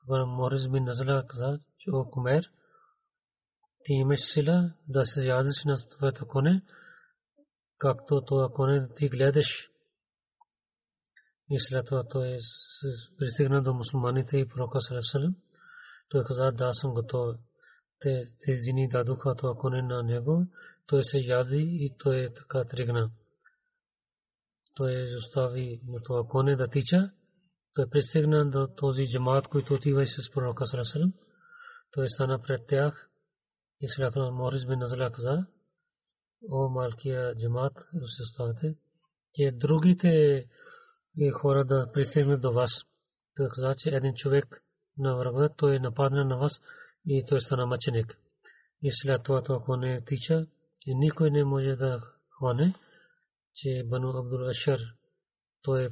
Тогава 0.00 0.26
Морис 0.26 0.68
бин 0.68 0.84
Назла 0.84 1.24
каза, 1.28 1.58
че 1.78 1.90
о 1.90 2.10
Кумер, 2.10 2.44
ти 3.84 3.92
имаш 3.92 4.20
сила 4.32 4.72
да 4.88 5.04
се 5.04 5.26
язиш 5.26 5.64
на 5.64 5.76
твоето 5.90 6.26
коне. 6.26 6.62
както 7.78 8.24
това 8.26 8.48
коне 8.54 8.88
ти 8.96 9.08
гледаш. 9.08 9.68
И 11.50 11.56
след 11.60 11.86
това 11.86 12.04
той 12.08 12.38
пристигна 13.18 13.62
до 13.62 13.74
мусулманите 13.74 14.36
и 14.36 14.48
пророка 14.48 14.80
Салесалем. 14.80 15.34
Той 16.08 16.24
каза, 16.24 16.52
да 16.52 16.72
съм 16.72 16.94
готов. 16.94 17.36
Те 18.02 18.22
тези 18.44 18.72
ни 18.72 18.88
дадоха 18.88 19.34
това 19.34 19.54
коне 19.54 19.82
на 19.82 20.02
него. 20.02 20.46
Той 20.86 21.02
се 21.02 21.18
яди 21.18 21.68
и 21.70 21.94
той 21.98 22.28
така 22.36 22.64
тръгна. 22.64 23.10
Той 24.74 25.16
остави 25.16 25.80
на 25.86 26.02
това 26.02 26.24
коне 26.28 26.56
да 26.56 26.68
тича. 26.68 27.10
Той 27.74 27.90
пристигна 27.90 28.50
до 28.50 28.68
този 28.76 29.06
джамаат, 29.08 29.48
който 29.48 29.74
отива 29.74 30.06
с 30.06 30.30
пророка 30.34 30.66
Салесалем. 30.66 31.12
Той 31.92 32.08
стана 32.08 32.42
пред 32.42 32.66
тях 32.66 33.08
и 33.80 33.88
след 33.88 34.12
това 34.12 34.30
Морис 34.30 34.66
бин 34.66 34.78
Назла 34.78 35.10
каза, 35.12 35.46
о 36.50 36.68
малкия 36.68 37.34
джамат, 37.34 37.72
се 38.06 38.22
оставите, 38.22 38.74
че 39.34 39.50
другите 39.52 40.44
хора 41.32 41.64
да 41.64 41.92
пристигнат 41.92 42.40
до 42.40 42.52
вас. 42.52 42.70
Той 43.36 43.48
каза, 43.48 43.74
че 43.78 43.90
един 43.90 44.14
човек 44.14 44.62
на 44.98 45.16
врага, 45.16 45.48
той 45.56 45.78
нападна 45.78 46.24
на 46.24 46.36
вас 46.36 46.60
и 47.06 47.24
той 47.28 47.40
стана 47.40 47.66
мъченик. 47.66 48.18
И 48.82 48.88
след 48.92 49.22
това, 49.22 49.42
ако 49.48 49.76
не 49.76 50.04
тича, 50.04 50.46
и 50.86 50.94
никой 50.94 51.30
не 51.30 51.44
може 51.44 51.76
да 51.76 52.00
хване, 52.30 52.74
че 53.54 53.82
Бану 53.86 54.18
Абдул 54.18 54.48
Ашар, 54.48 54.78
той 55.62 55.88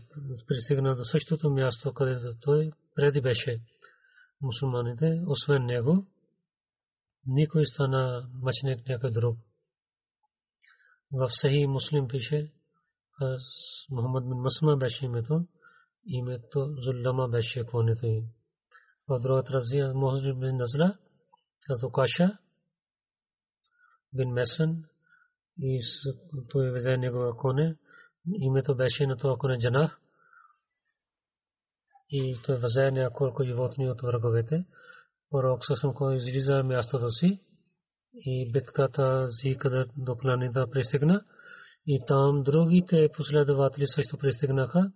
пристигна 0.46 0.96
до 0.96 1.04
същото 1.04 1.50
място, 1.50 1.92
където 1.92 2.34
той 2.40 2.70
преди 2.94 3.20
беше 3.20 3.60
мусулманите, 4.42 5.22
освен 5.26 5.64
него, 5.64 6.06
никой 7.26 7.66
стана 7.66 8.28
мъченик 8.42 8.88
някой 8.88 9.10
друг. 9.10 9.38
В 11.12 11.28
Сахи 11.40 11.66
Муслим 11.66 12.08
пише, 12.08 12.52
Мухаммад 13.90 14.24
бин 14.24 14.38
Масма 14.38 14.76
беше 14.76 15.04
името, 15.04 15.46
името 16.06 16.74
Зуллама 16.78 17.28
беше 17.28 17.64
конето 17.64 18.06
им. 18.06 18.24
В 19.10 19.20
другата 19.20 19.52
разия 19.52 19.94
Мухаммад 19.94 20.40
бин 20.40 20.56
Назла, 20.56 20.98
като 21.66 21.90
Каша, 21.90 22.38
бин 24.14 24.30
Месен, 24.32 24.84
и 25.58 25.80
той 26.50 26.78
взе 26.78 26.96
негова 26.96 27.36
коне, 27.36 27.76
името 28.26 28.76
беше 28.76 29.06
на 29.06 29.16
това 29.16 29.36
коне 29.38 29.58
Джанах, 29.58 30.00
и 32.10 32.38
той 32.46 32.56
взе 32.56 32.90
няколко 32.90 33.44
животни 33.44 33.90
от 33.90 34.02
враговете. 34.02 34.64
Пророк 35.30 35.66
съсъм 35.66 35.94
кой 35.94 36.16
излиза 36.16 36.62
мястото 36.62 37.10
си 37.10 37.40
и 38.14 38.52
битката 38.52 39.28
си 39.30 39.56
къде 39.60 39.84
до 39.96 40.18
планината 40.18 40.70
пристигна 40.70 41.24
и 41.86 42.04
там 42.06 42.42
другите 42.42 43.08
последователи 43.16 43.86
също 43.86 44.18
пристигнаха. 44.18 44.92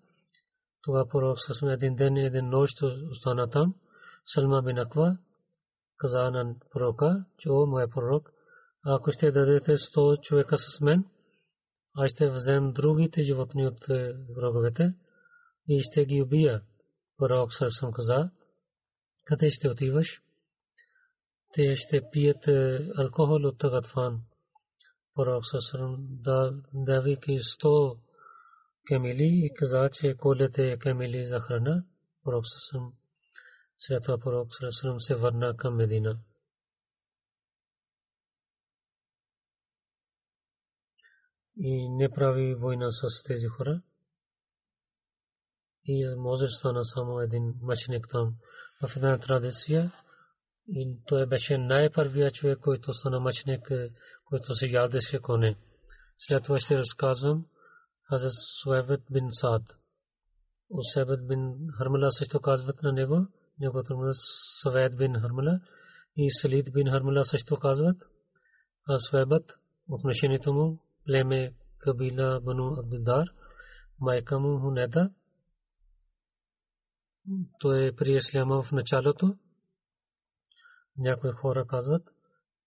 Това 0.83 1.05
пророк 1.09 1.41
съсъм 1.41 1.69
един 1.69 1.95
ден 1.95 2.17
един 2.17 2.49
нощ 2.49 2.83
остана 3.11 3.51
там. 3.51 3.75
Салма 4.27 4.63
бин 4.63 4.79
Аква 4.79 5.19
каза 5.99 6.31
на 6.31 6.55
пророка, 6.73 7.25
че 7.39 7.51
о, 7.51 7.67
моя 7.67 7.89
пророк, 7.89 8.31
ако 8.85 9.11
ще 9.13 9.33
дадете 9.33 9.73
100 9.73 10.21
човека 10.21 10.57
с 10.57 10.81
мен, 10.81 11.05
аз 11.97 12.11
ще 12.11 12.31
взем 12.31 12.73
другите 12.73 13.23
животни 13.23 13.67
от 13.67 13.85
враговете 14.37 14.95
и 15.69 15.83
ще 15.83 16.05
ги 16.05 16.23
убия. 16.23 16.63
Пророк 17.19 17.55
съсъм 17.55 17.93
каза, 17.93 18.31
къде 19.25 19.51
ще 19.51 19.69
отиваш? 19.69 20.23
Те 21.53 21.77
ще 21.77 22.11
пият 22.13 22.49
алкохол 22.99 23.47
от 23.47 23.59
Тагатфан. 23.59 24.23
Пророк 25.15 25.43
съсъм 25.47 25.97
давайки 26.75 27.39
100 27.39 27.99
камили 28.87 29.43
и 29.45 29.55
каза, 29.55 29.91
че 29.93 30.17
колете 30.17 30.79
камили 30.79 31.27
за 31.27 31.41
храна. 31.41 31.85
Пророк 32.25 32.45
съсъм 32.47 32.93
след 33.79 34.03
това 34.05 34.19
пророк 34.19 34.49
се 34.99 35.15
върна 35.15 35.57
към 35.57 35.77
Медина. 35.77 36.19
И 41.57 41.89
не 41.89 42.11
прави 42.11 42.55
война 42.55 42.91
с 42.93 43.23
тези 43.25 43.47
хора 43.47 43.83
и 45.85 46.15
може 46.17 46.47
стана 46.49 46.85
само 46.85 47.21
един 47.21 47.55
мъченик 47.63 48.07
там. 48.11 48.35
В 48.83 48.97
една 48.97 49.19
традиция 49.19 49.93
и 50.69 50.99
той 51.07 51.27
беше 51.27 51.59
най-първият 51.59 52.35
човек, 52.35 52.59
който 52.59 52.95
стана 52.95 53.21
мъченик, 53.21 53.71
който 54.25 54.55
се 54.55 54.67
ядеше 54.67 55.19
коне. 55.19 55.57
След 56.19 56.45
това 56.45 56.59
ще 56.59 56.79
разказвам 56.79 57.47
Хазрат 58.09 58.33
Суебет 58.63 59.01
бин 59.11 59.29
Сад. 59.31 59.63
Усебет 60.71 61.27
бин 61.27 61.69
Хармала 61.79 62.13
също 62.13 62.41
казват 62.41 62.83
на 62.83 62.93
него, 62.93 63.27
неговото 63.61 63.93
име 63.93 64.11
Савед 64.63 64.97
бин 64.97 65.15
Хармала 65.21 65.61
и 66.17 66.31
Салид 66.31 66.73
бин 66.73 66.91
Хармала 66.91 67.25
също 67.25 67.57
казват. 67.57 67.97
А 68.89 68.99
Суебет, 68.99 69.53
отношението 69.89 70.53
му, 70.53 70.79
племе 71.07 71.55
Кабила 71.79 72.41
Бану 72.41 72.81
Абдудар, 72.81 73.27
майка 74.01 74.39
му 74.39 74.61
Хунеда, 74.61 75.11
той 77.61 77.87
е 77.87 77.93
при 77.93 78.13
исляма 78.13 78.63
в 78.63 78.73
началото. 78.73 79.37
Някои 80.99 81.31
хора 81.33 81.67
казват, 81.69 82.03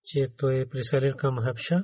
че 0.04 0.28
той 0.38 0.60
е 0.60 0.70
приселил 0.70 1.16
към 1.16 1.38
Хабша. 1.44 1.84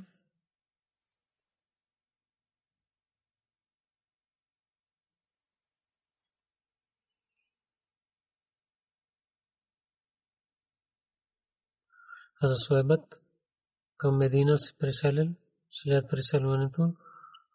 Хаза 12.43 12.55
Суебът 12.55 13.21
към 13.97 14.17
Медина 14.17 14.59
се 14.59 14.77
преселил 14.77 15.35
след 15.71 16.09
преселването. 16.09 16.93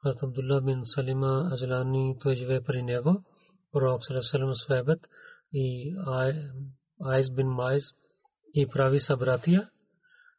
Хазрат 0.02 0.22
Абдулла 0.22 0.60
бин 0.60 0.80
Салима 0.84 1.50
Аджлани 1.52 2.18
той 2.20 2.36
живее 2.36 2.60
при 2.60 2.82
него. 2.82 3.24
Пророк 3.72 4.04
Салесалем 4.04 4.54
Свебет 4.54 5.08
и 5.52 5.96
Айс 7.00 7.30
бин 7.30 7.46
Майс 7.46 7.84
и 8.54 8.68
прави 8.68 8.98
събратия. 8.98 9.70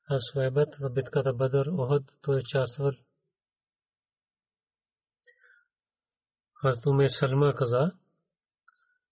А 0.10 0.20
Свебет 0.20 0.76
в 0.80 0.90
битката 0.90 1.34
Бадър 1.34 1.66
Охад 1.66 2.04
той 2.22 2.40
участвал. 2.40 2.92
Хазрат 6.54 7.12
Салма 7.12 7.56
каза, 7.56 7.92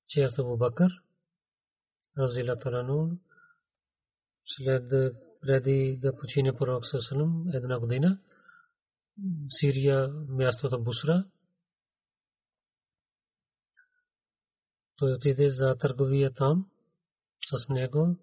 че 0.07 0.21
аз 0.21 0.39
Абу 0.39 0.57
Бакър 0.57 0.91
Разила 2.17 2.59
Таланун 2.59 3.19
след 4.45 4.89
преди 5.41 5.99
да 6.01 6.15
почине 6.15 6.55
пророк 6.57 6.85
Салесалем 6.85 7.47
една 7.53 7.79
година 7.79 8.19
Сирия 9.49 10.09
мястото 10.27 10.83
Бусра 10.83 11.25
той 14.97 15.13
отиде 15.13 15.49
за 15.49 15.75
търговия 15.79 16.33
там 16.33 16.69
с 17.49 17.69
него. 17.69 18.17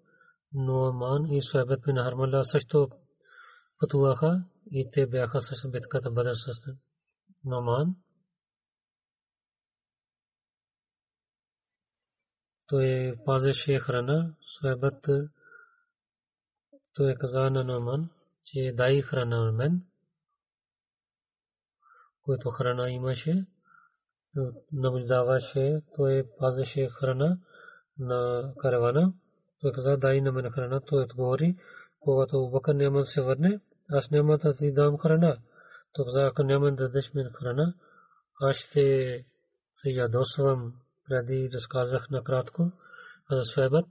Нуаман 0.53 1.31
и 1.31 1.41
Суебет 1.41 1.81
бин 1.85 1.95
Хармала 1.95 2.43
също 2.43 2.89
пътуваха 3.79 4.43
и 4.71 4.89
те 4.91 5.07
бяха 5.07 5.41
с 5.41 5.69
битката 5.69 6.11
Бадър 6.11 6.35
с 6.35 6.77
Нуаман. 7.43 7.95
Той 12.67 13.15
пазеше 13.25 13.79
храна. 13.79 14.35
Суебет 14.41 15.07
той 16.95 17.15
каза 17.15 17.49
на 17.49 17.63
Нуаман, 17.63 18.09
че 18.45 18.73
дай 18.77 19.01
храна 19.01 19.45
на 19.45 19.51
мен, 19.51 19.81
който 22.25 22.49
храна 22.49 22.89
имаше 22.89 23.45
наблюдаваше, 24.73 25.81
той 25.95 26.23
пазеше 26.39 26.89
храна 26.89 27.37
на 27.99 28.51
каравана. 28.57 29.13
Той 29.61 29.71
каза, 29.71 29.97
дай 29.97 30.21
на 30.21 30.31
мен 30.31 30.51
храна. 30.51 30.79
Той 30.79 31.03
отговори, 31.03 31.55
когато 31.99 32.49
Бакър 32.49 32.75
няма 32.75 32.99
да 32.99 33.05
се 33.05 33.21
върне, 33.21 33.59
аз 33.89 34.11
няма 34.11 34.37
да 34.37 34.53
ти 34.53 34.73
дам 34.73 34.97
храна. 34.97 35.37
Той 35.93 36.05
каза, 36.05 36.21
ако 36.21 36.43
няма 36.43 36.71
да 36.71 36.75
дадеш 36.75 37.13
мен 37.13 37.29
храна, 37.33 37.73
аз 38.41 38.55
ще 38.55 39.25
се 39.77 39.89
ядосвам. 39.89 40.73
Преди 41.07 41.49
разказах 41.53 42.09
накратко 42.09 42.71
за 43.31 43.45
Свебът. 43.45 43.85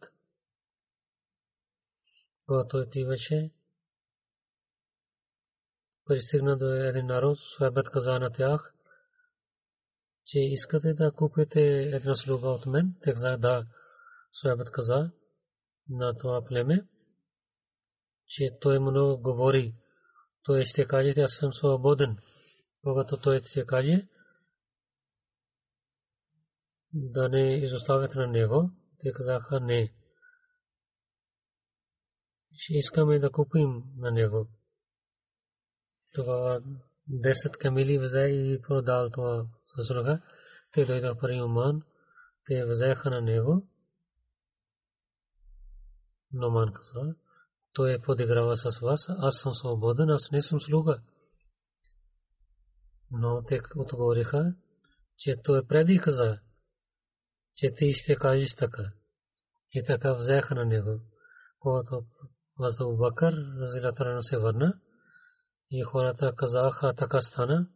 Когато 2.47 2.77
отиваше, 2.77 3.51
пристигна 6.05 6.57
до 6.57 6.67
един 6.67 7.07
народ, 7.07 7.39
Свебът 7.57 7.91
каза 7.91 8.19
на 8.19 8.33
тях, 8.33 8.75
че 10.27 10.39
искате 10.39 10.95
да 10.95 11.13
купите 11.13 11.61
една 11.83 12.15
слуга 12.15 12.49
от 12.49 12.67
мен? 12.67 12.95
Те 13.03 13.13
каза, 13.13 13.37
да. 13.39 13.67
Суебът 14.41 14.71
каза 14.71 15.11
на 15.89 16.19
това 16.19 16.45
племе, 16.45 16.87
че 18.27 18.59
той 18.61 18.79
много 18.79 19.23
говори. 19.23 19.75
Той 20.43 20.65
ще 20.65 20.87
каже, 20.87 21.15
аз 21.19 21.33
съм 21.33 21.53
свободен. 21.53 22.17
когато 22.83 23.21
той 23.21 23.41
се 23.45 23.67
каже, 23.67 24.09
да 26.93 27.29
не 27.29 27.57
изоставят 27.57 28.15
на 28.15 28.27
него, 28.27 28.71
те 28.99 29.13
казаха 29.13 29.61
не. 29.61 29.95
Ще 32.57 32.75
искаме 32.75 33.19
да 33.19 33.31
купим 33.31 33.83
на 33.97 34.11
него. 34.11 34.49
Това 36.13 36.61
10 37.11 37.59
камили 37.59 37.99
взе 37.99 38.21
и 38.21 38.63
продал 38.63 39.11
това 39.11 39.47
съсруга. 39.77 40.21
Те 40.73 40.85
дойдоха 40.85 41.21
при 41.21 41.43
Оман, 41.43 41.83
те 42.47 42.65
взеха 42.67 43.11
на 43.11 43.21
него. 43.21 43.69
Номан 46.33 46.73
каза, 46.73 47.15
той 47.73 47.95
е 47.95 48.01
подиграва 48.01 48.57
с 48.57 48.81
вас, 48.81 49.07
аз 49.09 49.35
съм 49.43 49.53
свободен, 49.53 50.11
аз 50.11 50.31
не 50.33 50.43
съм 50.43 50.61
слуга. 50.61 51.03
Но 53.11 53.43
те 53.45 53.61
отговориха, 53.77 54.55
че 55.17 55.35
той 55.45 55.67
преди 55.67 55.99
каза, 55.99 56.39
че 57.57 57.75
ти 57.75 57.93
ще 57.93 58.17
кажеш 58.17 58.55
така. 58.55 58.93
И 59.73 59.85
така 59.87 60.15
взеха 60.15 60.55
на 60.55 60.65
него. 60.65 61.01
Когато 61.59 62.05
Възда 62.59 62.87
Бакър, 62.87 63.35
разилата 63.59 64.23
се 64.23 64.39
върна, 64.39 64.81
и 65.71 65.83
хората 65.83 66.33
казаха 66.37 66.95
така 66.95 67.21
стана, 67.21 67.69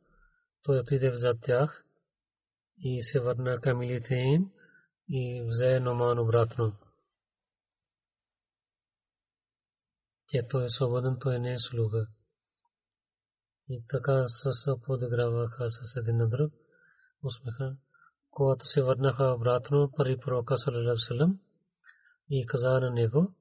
той 0.62 0.79
отиде 0.79 1.16
зад 1.16 1.37
тях 1.43 1.85
и 2.79 3.03
се 3.03 3.20
върна 3.20 3.61
към 3.61 3.79
милите 3.79 4.14
им 4.14 4.51
и 5.09 5.47
взе 5.51 5.81
Номан 5.81 6.18
обратно. 6.18 6.72
че 10.29 10.47
той 10.51 10.64
е 10.64 10.68
свободен, 10.68 11.16
той 11.20 11.39
не 11.39 11.53
е 11.53 11.59
слуга. 11.59 12.07
И 13.68 13.85
така 13.89 14.24
с 14.26 14.76
подиграваха 14.83 15.70
с 15.70 15.97
един 15.97 16.16
на 16.16 16.29
друг, 16.29 16.53
усмеха. 17.22 17.76
Когато 18.31 18.66
се 18.66 18.83
върнаха 18.83 19.24
обратно 19.24 19.93
при 19.97 20.18
пророка 20.18 20.57
Салалам 20.57 21.41
и 22.31 22.47
каза 22.47 22.81
на 22.81 22.91
него, 22.91 23.35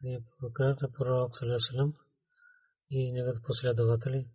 си 0.00 0.18
прокарата 0.40 0.88
пророк 0.98 1.38
Салалам 1.38 1.94
и 2.90 3.12
неговите 3.12 3.42
последователи 3.46 4.26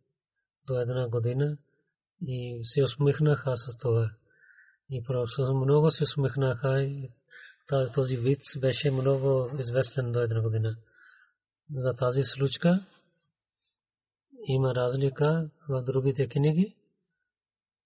до 0.67 0.79
една 0.79 1.09
година 1.09 1.57
и 2.21 2.61
се 2.63 2.83
усмихнаха 2.83 3.57
с 3.57 3.77
това. 3.77 4.11
И 4.89 5.03
пророк 5.03 5.29
много 5.55 5.91
се 5.91 6.03
усмихнаха 6.03 6.81
и 6.81 7.11
този 7.93 8.17
вид 8.17 8.41
беше 8.59 8.91
много 8.91 9.49
известен 9.59 10.11
до 10.11 10.19
една 10.19 10.41
година 10.41 10.75
за 11.73 11.93
тази 11.93 12.23
случка 12.23 12.85
има 14.47 14.75
разлика 14.75 15.49
в 15.69 15.83
другите 15.83 16.27
книги, 16.27 16.75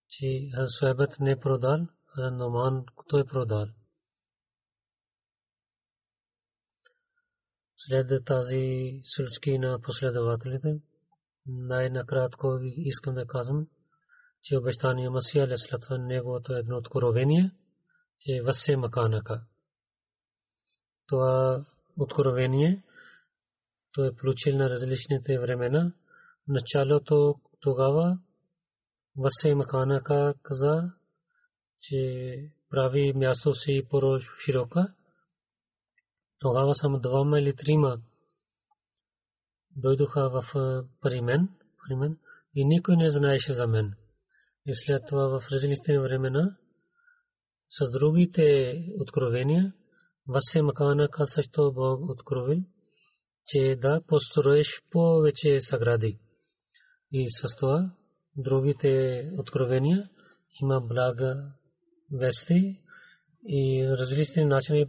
че 0.10 0.52
Суебът 0.80 1.20
не 1.20 1.40
продал, 1.40 1.88
а 2.18 2.32
Номан 2.32 2.86
той 3.08 3.26
продал. 3.26 3.68
След 7.82 8.26
тази 8.26 9.00
случки 9.04 9.58
на 9.58 9.80
последователите, 9.82 10.82
най-накратко 11.48 12.60
искам 12.62 13.14
да 13.14 13.28
казвам, 13.28 13.68
че 14.44 14.58
обещания 14.58 15.12
Масия 15.12 15.44
Алесалатва 15.44 15.98
неговото 15.98 16.54
едно 16.54 16.78
откровение, 16.78 17.52
че 18.20 18.42
Васе 18.42 18.76
Маканака. 18.76 19.42
Това 21.08 21.66
откровение 21.98 22.84
той 23.94 24.08
е 24.08 24.16
получил 24.16 24.58
на 24.58 24.70
различните 24.70 25.40
времена. 25.40 25.94
Началото 26.48 27.36
тогава 27.60 28.20
Васе 29.18 29.56
Маканака 29.56 30.34
каза, 30.44 30.92
че 31.82 32.52
прави 32.70 33.14
място 33.14 33.54
си 33.54 33.88
по-широка. 33.90 34.94
Тогава 36.40 36.76
само 36.76 37.00
двама 37.00 37.40
или 37.40 37.54
трима 37.56 37.98
дойдоха 39.76 40.30
в 40.30 40.44
при 41.02 41.22
мен, 41.22 41.50
при 41.88 41.96
мен 41.96 42.18
и 42.56 42.66
никой 42.66 42.96
не 42.96 43.10
знаеше 43.10 43.54
за 43.54 43.68
мен. 43.68 43.94
И 44.66 44.72
след 44.74 45.02
това 45.08 45.28
в 45.28 45.48
различните 45.52 46.00
времена 46.00 46.58
с 47.70 47.92
другите 47.92 48.76
откровения 49.00 49.74
Васе 50.28 50.62
Маканака 50.62 51.26
също 51.26 51.74
Бог 51.74 52.10
откровил 52.10 52.64
че 53.50 53.76
да 53.82 54.02
построиш 54.08 54.68
повече 54.92 55.62
сагради. 55.62 56.20
И 57.12 57.30
с 57.30 57.56
това 57.60 57.92
другите 58.38 59.24
откровения 59.38 60.10
има 60.62 60.82
блага 60.82 61.52
вести 62.12 62.82
и 63.48 63.88
различни 63.90 64.46
начини, 64.46 64.86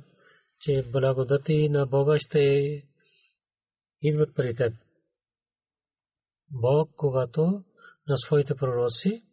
че 0.61 0.83
благодати 0.93 1.69
на 1.69 1.87
Бога 1.87 2.19
ще 2.19 2.41
идват 4.03 4.35
при 4.35 4.55
теб. 4.55 4.75
Бог, 6.51 6.91
когато 6.97 7.65
на 8.09 8.17
своите 8.17 8.55
пророци 8.55 9.25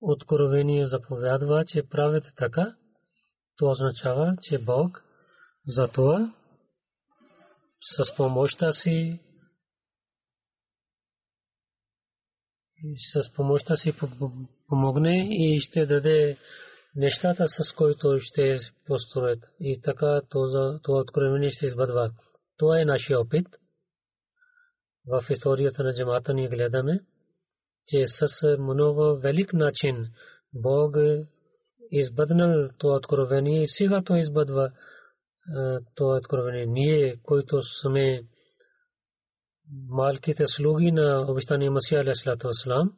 откровение 0.00 0.86
заповядва, 0.86 1.64
че 1.64 1.88
правят 1.88 2.24
така, 2.36 2.76
то 3.56 3.70
означава, 3.70 4.36
че 4.42 4.58
Бог 4.58 5.04
за 5.66 5.88
това 5.88 6.34
с 7.80 8.16
помощта 8.16 8.72
си 8.72 9.20
с 12.96 13.32
помощта 13.32 13.76
си 13.76 13.92
помогне 14.68 15.28
и 15.30 15.60
ще 15.60 15.86
даде 15.86 16.38
нещата, 16.96 17.48
с 17.48 17.72
които 17.72 18.18
ще 18.20 18.58
построят. 18.86 19.44
И 19.60 19.80
така 19.80 20.20
това 20.30 20.78
откровение 20.88 21.50
ще 21.50 21.66
избъдва. 21.66 22.10
Това 22.56 22.80
е 22.80 22.84
нашия 22.84 23.20
опит. 23.20 23.46
В 25.06 25.24
историята 25.30 25.82
на 25.82 25.94
джамата 25.94 26.34
ние 26.34 26.48
гледаме, 26.48 27.00
че 27.86 28.06
с 28.06 28.56
много 28.58 29.16
велик 29.16 29.52
начин 29.52 30.06
Бог 30.54 30.96
е 30.96 31.26
избъднал 31.90 32.68
това 32.78 32.94
откровение 32.94 33.62
и 33.62 33.68
сега 33.68 34.02
то 34.02 34.16
избъдва 34.16 34.70
това 35.94 36.16
откровение. 36.16 36.66
Ние, 36.66 37.16
които 37.22 37.62
сме 37.62 38.22
малките 39.88 40.46
слуги 40.46 40.92
на 40.92 41.26
обещания 41.28 41.70
Масия 41.70 42.00
Алейхиссалату 42.00 42.48
Вассалам, 42.48 42.92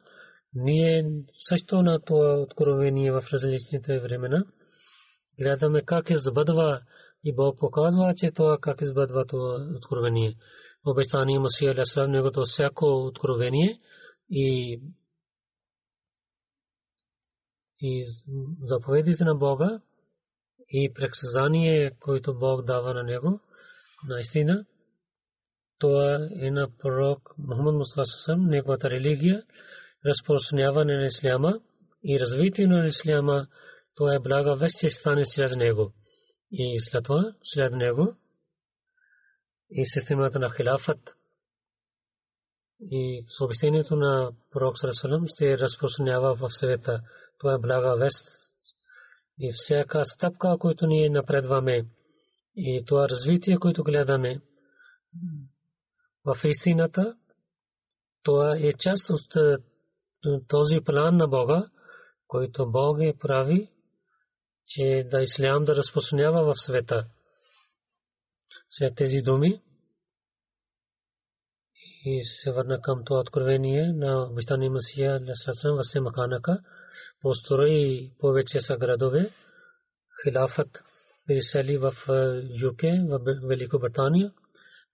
ние 0.55 1.05
също 1.49 1.81
на 1.81 1.99
това 1.99 2.33
откровение 2.33 3.11
в 3.11 3.23
различните 3.33 3.99
времена 3.99 4.45
гледаме 5.39 5.81
как 5.81 6.09
избъдва 6.09 6.81
и 7.23 7.35
Бог 7.35 7.59
показва, 7.59 8.13
че 8.15 8.31
това 8.31 8.57
как 8.61 8.81
избъдва 8.81 9.25
това 9.25 9.67
откровение. 9.75 10.35
Обещания 10.85 11.39
Масия 11.39 11.71
Алейхиссалам, 11.71 12.11
негото 12.11 12.41
всяко 12.45 12.85
откровение 12.85 13.79
и 14.29 14.79
и 17.85 18.05
заповедите 18.61 19.23
на 19.23 19.35
Бога 19.35 19.79
и 20.69 20.93
предсказание, 20.93 21.91
което 21.99 22.39
Бог 22.39 22.65
дава 22.65 22.93
на 22.93 23.03
него, 23.03 23.39
наистина, 24.07 24.65
това 25.79 26.29
е 26.41 26.51
на 26.51 26.67
пророк 26.79 27.33
Мухаммад 27.37 27.75
Мусасам, 27.75 28.45
неговата 28.45 28.89
религия, 28.89 29.43
разпространяване 30.05 30.97
на 30.97 31.05
исляма 31.05 31.59
и 32.03 32.19
развитие 32.19 32.67
на 32.67 32.87
исляма, 32.87 33.47
това 33.95 34.15
е 34.15 34.19
блага 34.19 34.55
вест 34.55 34.77
ще 34.77 34.89
стане 34.89 35.25
след 35.25 35.57
него. 35.57 35.93
И 36.51 36.79
след 36.79 37.03
това, 37.03 37.33
след 37.43 37.73
него, 37.73 38.15
и 39.69 39.85
системата 39.85 40.39
на 40.39 40.51
хилафът 40.55 41.15
и 42.79 43.25
съобщението 43.29 43.95
на 43.95 44.31
пророк 44.51 44.79
Сарасалам 44.79 45.27
ще 45.27 45.57
разпространява 45.57 46.35
в 46.35 46.49
света. 46.49 47.01
Това 47.39 47.53
е 47.53 47.59
блага 47.59 47.95
вест 47.95 48.25
и 49.39 49.51
всяка 49.55 50.05
стъпка, 50.05 50.57
която 50.59 50.87
ние 50.87 51.09
напредваме 51.09 51.85
и 52.55 52.83
това 52.85 53.09
развитие, 53.09 53.57
което 53.57 53.83
гледаме 53.83 54.41
в 56.25 56.35
истината, 56.43 57.15
това 58.23 58.57
е 58.57 58.73
част 58.79 59.09
от 59.09 59.61
този 60.47 60.79
план 60.85 61.17
на 61.17 61.27
Бога, 61.27 61.69
който 62.27 62.71
Бог 62.71 62.97
е 63.01 63.17
прави, 63.19 63.69
че 64.67 65.07
да 65.11 65.21
ислям 65.21 65.65
да 65.65 65.75
разпространява 65.75 66.43
в 66.43 66.59
света. 66.59 67.05
След 68.69 68.95
тези 68.95 69.21
думи 69.21 69.61
и 72.05 72.23
се 72.23 72.51
върна 72.51 72.81
към 72.81 73.03
това 73.05 73.19
откровение 73.19 73.93
на 73.93 74.27
обещания 74.31 74.71
Масия 74.71 75.19
Лесрацан 75.21 75.75
Васе 75.75 75.99
Маканака, 75.99 76.59
построи 77.21 78.11
повече 78.19 78.59
са 78.59 78.77
градове. 78.77 79.33
Хилафът 80.23 80.83
присели 81.27 81.77
в 81.77 81.93
ЮК, 82.43 82.81
в 82.81 83.19
Великобритания, 83.47 84.31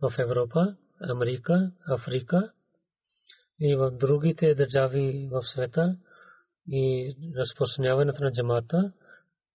в 0.01 0.19
Европа, 0.19 0.75
Америка, 1.01 1.71
Африка 1.87 2.51
и 3.59 3.75
в 3.75 3.91
другите 3.91 4.55
държави 4.55 5.29
в 5.31 5.43
света 5.43 5.97
и 6.67 7.15
разпространяването 7.37 8.23
на 8.23 8.31
джамата, 8.31 8.93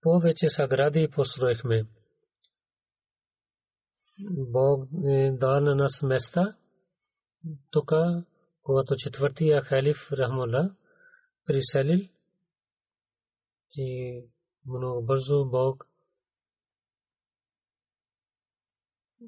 повече 0.02 0.48
съгради 0.48 1.08
построихме. 1.14 1.86
Бог 4.30 4.88
е 5.04 5.30
дал 5.32 5.60
на 5.60 5.74
нас 5.74 6.02
места. 6.02 6.56
Тук, 7.70 7.92
когато 8.62 8.96
четвъртия 8.96 9.62
халиф 9.62 10.12
Рахмула 10.12 10.74
приселил, 11.46 12.08
че 13.70 13.82
много 14.66 15.02
бързо 15.06 15.44
Бог 15.50 15.86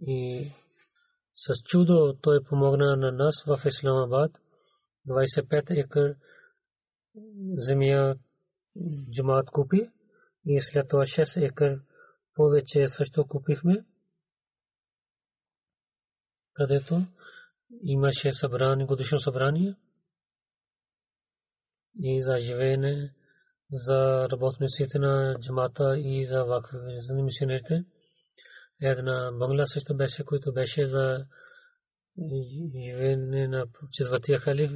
и 0.03 0.51
с 1.37 1.63
чудо 1.65 2.17
той 2.23 2.45
помогна 2.45 2.97
на 2.97 3.13
нас 3.13 3.45
в 3.47 3.61
Исламабад. 3.67 4.33
25 5.09 5.85
екър 5.85 6.17
земя 7.59 8.17
джамаат 9.13 9.51
купи 9.51 9.91
и 10.47 10.61
след 10.61 10.89
това 10.89 11.03
6 11.03 11.49
екър 11.49 11.81
повече 12.35 12.89
също 12.89 13.27
купихме, 13.27 13.85
където 16.55 17.07
имаше 17.83 18.33
събрание, 18.33 18.87
годишно 18.87 19.21
събрание 19.21 19.77
и 21.95 22.23
за 22.23 22.39
живеене 22.41 23.15
за 23.73 24.29
работниците 24.33 24.99
на 24.99 25.37
джамата 25.41 25.99
и 25.99 26.27
за 26.27 26.45
вакфи, 26.45 26.77
за 27.01 27.15
мисионерите. 27.15 27.85
Една 28.81 29.33
бангла 29.33 29.67
също 29.67 29.97
беше, 29.97 30.25
който 30.25 30.53
беше 30.53 30.87
за 30.87 31.27
живеене 32.19 33.49
на 33.49 33.67
четвъртия 33.93 34.39
халиф, 34.39 34.71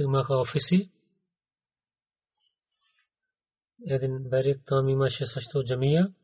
имаха 0.00 0.34
офиси. 0.36 0.90
Един 3.86 4.28
берег 4.28 4.62
там 4.66 4.88
имаше 4.88 5.26
също 5.26 5.64
джамия. 5.64 6.14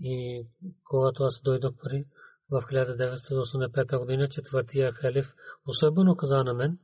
И 0.00 0.46
когато 0.84 1.22
аз 1.22 1.40
дойдох 1.42 1.74
при 1.82 2.04
в 2.50 2.62
1985 2.62 3.98
година, 3.98 4.28
четвъртия 4.28 4.92
халиф 4.92 5.26
особено 5.66 6.16
каза 6.16 6.44
на 6.44 6.54
мен, 6.54 6.78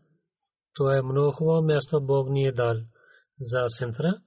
това 0.75 0.97
е 0.97 1.03
много 1.03 1.33
хубаво 1.33 1.63
място 1.63 2.01
Бог 2.01 2.31
ни 2.31 2.47
е 2.47 2.53
дал 2.53 2.77
за 3.41 3.67
центъра. 3.79 4.23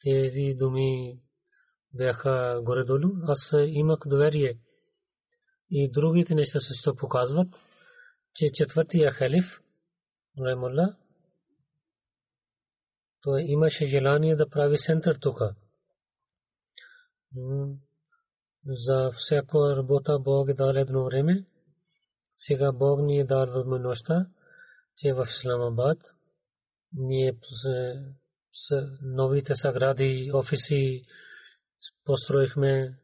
Тези 0.00 0.54
думи 0.58 1.20
бяха 1.94 2.60
горе-долу. 2.62 3.08
Аз 3.22 3.54
имах 3.66 3.98
доверие. 4.06 4.58
И 5.70 5.90
другите 5.90 6.34
неща 6.34 6.60
също 6.60 6.96
показват, 6.96 7.48
че 8.34 8.46
четвъртия 8.54 9.12
халиф, 9.12 9.60
Раймулла, 10.40 10.96
той 13.22 13.42
имаше 13.42 13.86
желание 13.86 14.36
да 14.36 14.48
прави 14.48 14.76
център 14.76 15.18
тук. 15.20 15.38
За 18.66 19.10
всяко 19.16 19.76
работа 19.76 20.18
Бог 20.18 20.48
е 20.48 20.54
дал 20.54 20.68
едно 20.68 21.04
време. 21.04 21.44
Сега 22.34 22.72
Бог 22.72 23.00
ни 23.02 23.20
е 23.20 23.24
дал 23.24 23.46
възможността, 23.46 24.26
че 24.96 25.12
в 25.12 25.26
Исламабад 25.28 25.98
ние 26.92 27.32
с 28.52 28.86
новите 29.02 29.54
сагради, 29.54 30.30
офиси 30.34 31.04
построихме, 32.04 32.98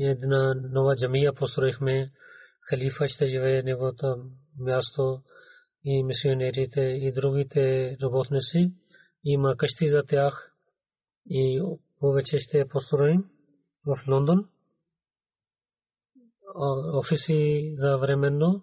една 0.00 0.54
нова 0.54 0.96
джамия 0.96 1.32
построихме, 1.32 2.12
халифа 2.60 3.08
ще 3.08 3.26
живее 3.26 3.62
неговото 3.62 4.30
място 4.58 5.22
и 5.84 6.02
мисионерите 6.02 6.80
и 6.80 7.12
другите 7.12 7.96
работници. 8.02 8.72
Има 9.24 9.56
къщи 9.56 9.88
за 9.88 10.02
тях 10.02 10.52
и 11.30 11.62
повече 12.00 12.38
ще 12.38 12.68
построим 12.68 13.24
в 13.86 13.98
Лондон. 14.08 14.48
Офиси 16.94 17.74
за 17.78 17.96
временно 17.96 18.62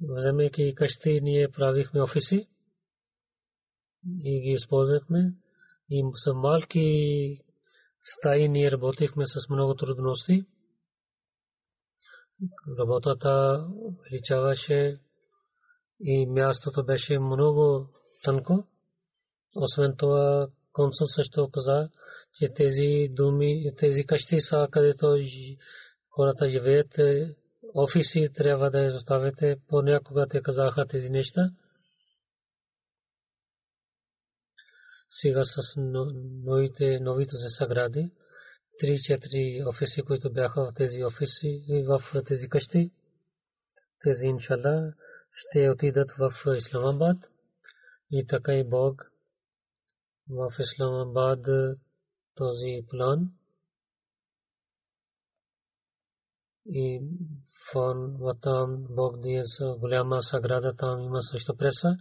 вземайки 0.00 0.74
къщи, 0.74 1.18
ние 1.22 1.48
правихме 1.48 2.02
офиси 2.02 2.48
и 4.24 4.40
ги 4.40 4.50
използвахме. 4.50 5.34
И 5.90 6.04
са 6.14 6.34
малки 6.34 7.40
стаи, 8.02 8.48
ние 8.48 8.70
работихме 8.70 9.26
с 9.26 9.48
много 9.50 9.74
трудности. 9.74 10.44
Работата 12.78 13.64
увеличаваше 13.74 14.98
и 16.00 16.26
мястото 16.26 16.84
беше 16.84 17.18
много 17.18 17.88
тънко. 18.24 18.64
Освен 19.56 19.94
това, 19.98 20.48
консул 20.72 21.06
също 21.06 21.50
каза, 21.50 21.88
че 22.38 22.48
тези 22.54 23.08
думи, 23.10 23.72
тези 23.78 24.04
къщи 24.04 24.40
са 24.40 24.68
където 24.70 25.16
хората 26.10 26.50
живеят 26.50 26.98
офиси 27.74 28.28
трябва 28.34 28.70
да 28.70 28.80
изоставяте. 28.80 29.56
Понякога 29.68 30.26
те 30.26 30.42
казаха 30.42 30.86
тези 30.86 31.08
неща. 31.08 31.50
Сега 35.10 35.44
с 35.44 35.74
новите, 35.76 37.00
новите 37.00 37.36
съгради. 37.36 38.10
Три-четири 38.78 39.64
офиси, 39.66 40.02
които 40.02 40.32
бяха 40.32 40.64
в 40.64 40.74
тези 40.74 41.04
офиси 41.04 41.64
в 41.86 42.02
тези 42.26 42.48
къщи. 42.48 42.90
Тези, 44.02 44.26
иншалла, 44.26 44.92
ще 45.34 45.70
отидат 45.70 46.12
в 46.12 46.32
Исламабад. 46.56 47.16
И 48.10 48.26
така 48.26 48.54
и 48.54 48.64
Бог 48.64 49.12
в 50.28 50.52
Исламабад 50.60 51.46
този 52.34 52.86
план 52.90 53.30
и 56.66 57.00
фон 57.72 58.18
там 58.42 58.86
Бог 58.90 59.20
дие 59.20 59.44
голяма 59.78 60.22
саграда, 60.22 60.74
там 60.76 61.00
има 61.00 61.22
също 61.22 61.56
преса. 61.56 61.96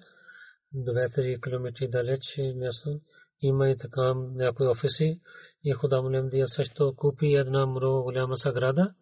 2-3 0.75 1.41
км 1.41 1.87
далеч 1.87 2.21
място. 2.55 2.99
Има 3.41 3.69
и 3.69 3.77
така 3.77 4.13
някои 4.13 4.67
офиси. 4.67 5.21
И 5.63 5.73
Худа 5.73 6.01
Мулем 6.01 6.29
дия 6.29 6.47
също 6.47 6.93
купи 6.95 7.33
една 7.33 7.65
много 7.65 8.03
голяма 8.03 8.37
саграда. 8.37 8.93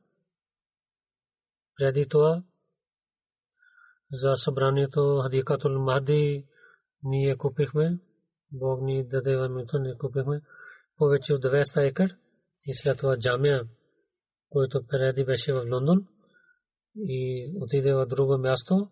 Преди 1.77 2.07
това 2.09 2.43
за 4.11 4.35
събранието 4.35 5.19
Хадикатул 5.23 5.79
Махди 5.79 6.45
ние 7.03 7.37
купихме. 7.37 7.99
Бог 8.51 8.81
ни 8.81 9.07
даде 9.07 9.35
възможността, 9.35 9.79
ние 9.79 9.97
купихме 9.97 10.41
повече 10.97 11.33
от 11.33 11.43
200 11.43 11.89
екър 11.89 12.15
и 12.65 12.75
след 12.75 12.97
това 12.97 13.17
джамия, 13.17 13.63
който 14.49 14.87
преди 14.87 15.25
беше 15.25 15.53
в 15.53 15.65
Лондон 15.71 16.07
и 16.95 17.51
отиде 17.61 17.93
в 17.93 18.05
друго 18.05 18.37
място 18.37 18.91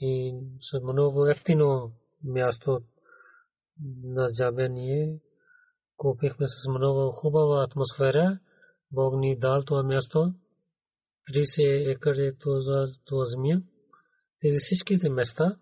и 0.00 0.40
с 0.60 0.80
много 0.80 1.26
ефтино 1.26 1.92
място 2.24 2.80
на 4.02 4.32
джабе 4.32 4.68
ние 4.68 5.20
купихме 5.96 6.46
с 6.48 6.68
много 6.68 7.12
хубава 7.12 7.64
атмосфера. 7.64 8.38
Бог 8.92 9.14
ни 9.16 9.38
дал 9.38 9.62
това 9.64 9.82
място. 9.82 10.34
30 11.30 11.92
екър 11.92 12.16
е 12.16 12.36
това 13.04 13.24
земя. 13.24 13.62
Тези 14.40 14.58
всичките 14.58 15.08
места 15.08 15.56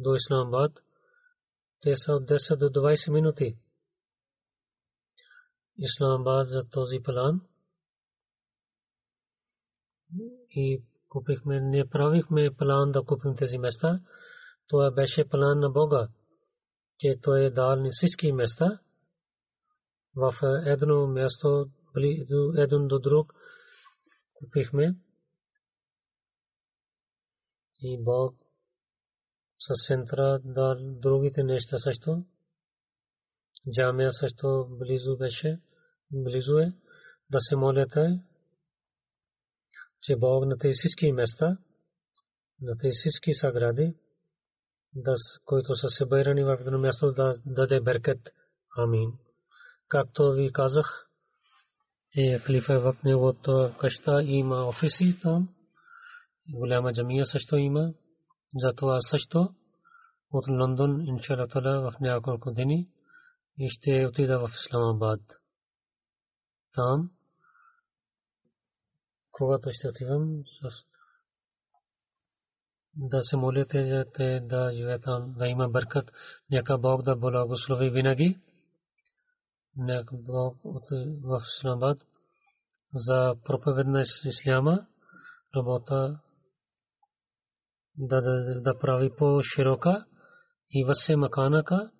до 0.00 0.14
Исламабад, 0.14 0.72
те 1.80 1.96
са 1.96 2.12
от 2.12 2.22
10 2.22 2.56
до 2.56 2.80
20 2.80 3.12
минути. 3.12 3.56
Исламабад 5.78 6.48
за 6.48 6.68
този 6.70 6.98
план– 7.04 7.40
и 10.50 10.82
купихме, 11.08 11.60
не 11.60 11.88
правихме 11.88 12.50
план 12.58 12.92
да 12.92 13.02
купим 13.02 13.36
тези 13.36 13.58
места. 13.58 14.00
Това 14.68 14.90
беше 14.90 15.28
план 15.28 15.58
на 15.58 15.70
Бога, 15.70 16.08
че 16.98 17.18
Той 17.22 17.44
е 17.44 17.50
дал 17.50 17.76
ни 17.76 17.88
всички 17.92 18.32
места 18.32 18.78
в 20.16 20.34
едно 20.66 21.06
място, 21.06 21.66
един 22.56 22.88
до 22.88 22.98
друг 22.98 23.32
купихме. 24.34 24.96
И 27.82 28.04
Бог 28.04 28.34
с 29.58 29.86
центра 29.86 30.38
дал 30.44 30.74
другите 30.80 31.42
неща 31.42 31.78
също. 31.78 32.24
Джамия 33.74 34.12
също 34.12 34.66
близо 34.70 35.16
беше, 35.16 35.60
близо 36.12 36.58
е 36.58 36.72
да 37.30 37.40
се 37.40 37.56
молята 37.56 38.20
че 40.02 40.16
Бог 40.16 40.46
на 40.46 40.58
тези 40.58 40.74
всички 40.74 41.12
места, 41.12 41.58
на 42.62 42.78
тези 42.78 42.92
всички 42.92 43.34
сагради, 43.34 43.94
които 45.44 45.76
са 45.76 45.88
събирани 45.88 46.44
в 46.44 46.58
едно 46.60 46.78
място, 46.78 47.12
да 47.12 47.34
даде 47.46 47.80
беркет. 47.80 48.20
Амин. 48.76 49.12
Както 49.88 50.32
ви 50.32 50.52
казах, 50.52 51.08
Те 52.12 52.38
халифа 52.38 52.80
в 52.80 52.96
неговото 53.04 53.74
къща 53.80 54.22
има 54.22 54.68
офиси 54.68 55.20
там. 55.22 55.48
Голяма 56.52 56.92
джамия 56.92 57.26
също 57.26 57.56
има. 57.56 57.92
Затова 58.54 59.00
също 59.00 59.54
от 60.30 60.48
Лондон, 60.48 61.06
иншалла 61.06 61.48
тала, 61.48 61.90
в 61.90 62.00
няколко 62.00 62.52
дни 62.52 62.88
и 63.58 63.68
ще 63.68 64.06
отида 64.06 64.38
в 64.38 64.50
Исламабад. 64.54 65.20
Там, 66.74 67.10
когато 69.38 69.68
ще 69.72 69.88
отивам, 69.88 70.42
да 72.96 73.22
се 73.22 73.36
молите, 73.36 74.04
да 74.42 74.70
живеят 74.74 75.02
там, 75.02 75.34
да 75.38 75.46
има 75.46 75.68
бъркат, 75.68 76.10
нека 76.50 76.78
Бог 76.78 77.02
да 77.02 77.16
благослови 77.16 77.90
винаги. 77.90 78.38
Нека 79.76 80.16
Бог 80.16 80.56
в 81.24 81.42
Исламабад 81.58 81.98
за 82.94 83.34
проповед 83.44 83.86
на 83.86 84.04
Исляма 84.24 84.86
работа 85.56 86.20
да, 87.98 88.20
да, 88.20 88.60
да 88.60 88.78
прави 88.78 89.10
по-широка 89.18 90.04
и 90.70 90.84
въсе 90.84 91.16
маканака, 91.16 91.90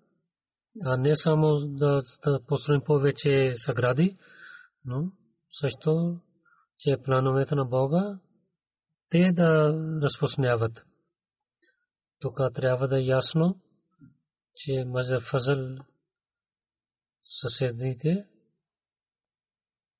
а 0.84 0.97
не 0.97 1.16
само 1.16 1.59
да, 1.59 2.03
да 2.24 2.41
построим 2.47 2.80
повече 2.84 3.55
съгради, 3.57 4.18
но 4.84 5.12
също, 5.61 6.20
че 6.79 6.97
плановете 7.05 7.55
на 7.55 7.64
Бога 7.64 8.18
те 9.11 9.33
да 9.33 9.72
разпространяват. 10.03 10.85
Тук 12.20 12.41
трябва 12.55 12.89
да 12.89 12.99
е 12.99 13.05
ясно, 13.05 13.61
че 14.55 14.85
Маза 14.85 15.20
Фазъл 15.20 15.76
съседите, 17.22 18.26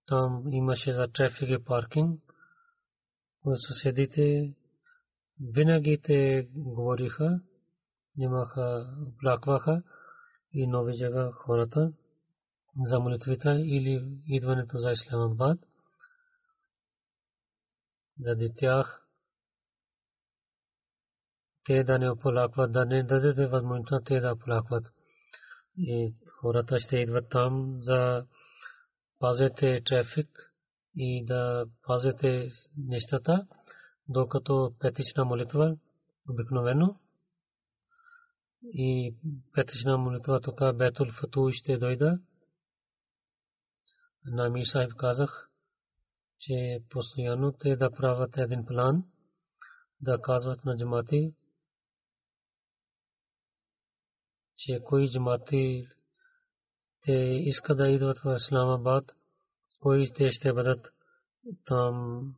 там 0.07 0.43
имаше 0.53 0.93
за 0.93 1.09
трафик 1.09 1.49
и 1.51 1.64
паркинг, 1.64 2.20
съседите 3.55 4.55
винаги 5.41 6.01
те 6.03 6.49
говориха, 6.55 7.41
имаха, 8.18 8.97
оплакваха 9.07 9.83
и 10.53 10.66
нови 10.66 10.99
джага 10.99 11.33
хората 11.33 11.93
за 12.85 13.01
молитвите 13.01 13.49
или 13.49 14.20
идването 14.26 14.79
за 14.79 14.91
Исламабад. 14.91 15.68
Заради 18.21 18.55
тях 18.57 19.05
те 21.64 21.85
да 21.85 21.99
не 21.99 22.11
оплакват, 22.11 22.73
да 22.73 22.85
не 22.87 23.03
дадете 23.03 23.47
възможността 23.47 24.01
те 24.05 24.21
да 24.21 24.33
оплакват. 24.33 24.87
И 25.77 26.14
хората 26.41 26.79
ще 26.79 26.97
идват 26.97 27.29
там 27.31 27.79
за 27.83 28.27
пазете 29.19 29.83
трафик 29.85 30.53
и 30.97 31.25
да 31.27 31.66
пазете 31.83 32.51
нещата, 32.77 33.47
докато 34.09 34.75
петична 34.81 35.25
молитва 35.25 35.77
обикновено 36.29 37.01
и 38.62 39.14
петична 39.55 39.99
молитва 39.99 40.41
тук 40.41 40.59
Бетул 40.59 41.12
Фату 41.12 41.51
ще 41.53 41.79
дойда. 41.79 42.19
На 44.25 44.49
Мир 44.49 44.66
Сахиб 44.66 44.95
казах, 44.97 45.47
че 46.39 46.78
постоянно 46.91 47.53
те 47.53 47.76
да 47.76 47.91
правят 47.91 48.36
един 48.36 48.66
план, 48.66 49.05
да 50.01 50.20
казват 50.22 50.64
на 50.64 50.76
джамати, 50.76 51.34
че 54.57 54.80
кои 54.84 55.11
джамати 55.11 55.89
те 57.01 57.12
искат 57.45 57.78
да 57.78 57.89
идват 57.89 58.18
в 58.18 58.36
Исламабад, 58.36 59.12
кои 59.80 60.12
те 60.12 60.30
ще 60.30 60.53
бъдат 60.53 60.93
там, 61.64 62.34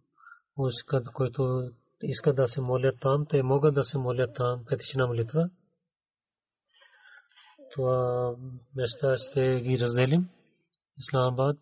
които 1.14 1.70
искат 2.02 2.36
да 2.36 2.48
се 2.48 2.60
молят 2.60 2.96
там, 3.00 3.26
те 3.26 3.42
могат 3.42 3.74
да 3.74 3.84
се 3.84 3.98
молят 3.98 4.34
там, 4.34 4.64
петична 4.64 5.06
молитва. 5.06 5.50
Това 7.72 8.34
места 8.76 9.16
ще 9.16 9.60
ги 9.60 9.78
разделим. 9.78 10.28
Исламабад 10.98 11.56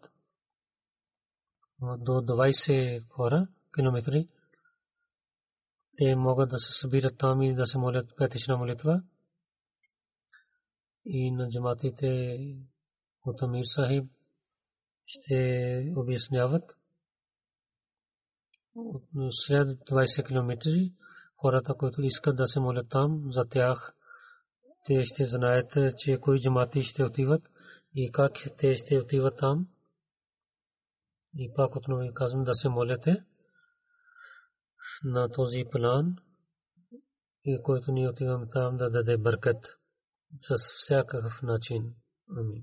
до 1.81 2.12
20 2.12 3.09
хора, 3.09 3.49
километри. 3.74 4.29
Те 5.97 6.16
могат 6.16 6.51
да 6.51 6.59
се 6.59 6.81
събират 6.81 7.18
там 7.18 7.43
и 7.43 7.55
да 7.55 7.66
се 7.66 7.79
молят 7.79 8.16
петична 8.16 8.57
молитва. 8.57 9.03
И 11.05 11.31
на 11.31 11.49
джаматите 11.51 12.39
от 13.26 13.43
Амир 13.43 13.64
Сахиб 13.66 14.11
ще 15.07 15.93
обясняват 15.97 16.64
след 19.31 19.68
20 19.68 20.26
км 20.26 20.57
хората, 21.37 21.74
които 21.74 22.03
искат 22.03 22.37
да 22.37 22.47
се 22.47 22.61
молят 22.61 22.87
там, 22.91 23.33
за 23.33 23.45
тях 23.45 23.95
те 24.87 25.05
ще 25.05 25.24
знаят, 25.24 25.76
че 25.99 26.18
кои 26.20 26.41
джамати 26.41 26.83
ще 26.83 27.05
отиват 27.05 27.43
и 27.95 28.12
как 28.12 28.33
те 28.59 28.76
ще 28.76 28.99
отиват 28.99 29.39
там. 29.39 29.66
И 31.39 31.53
пак 31.55 31.76
отново 31.76 32.01
ви 32.01 32.14
казвам 32.14 32.45
да 32.45 32.55
се 32.55 32.68
молите 32.68 33.24
на 35.05 35.28
този 35.28 35.64
план 35.70 36.16
и 37.45 37.62
който 37.62 37.93
ни 37.93 38.09
отиваме 38.09 38.47
там 38.53 38.76
да 38.76 38.91
даде 38.91 39.18
бъркат 39.18 39.66
с 40.41 40.55
всякакъв 40.76 41.43
начин. 41.43 41.95
Амин. 42.36 42.62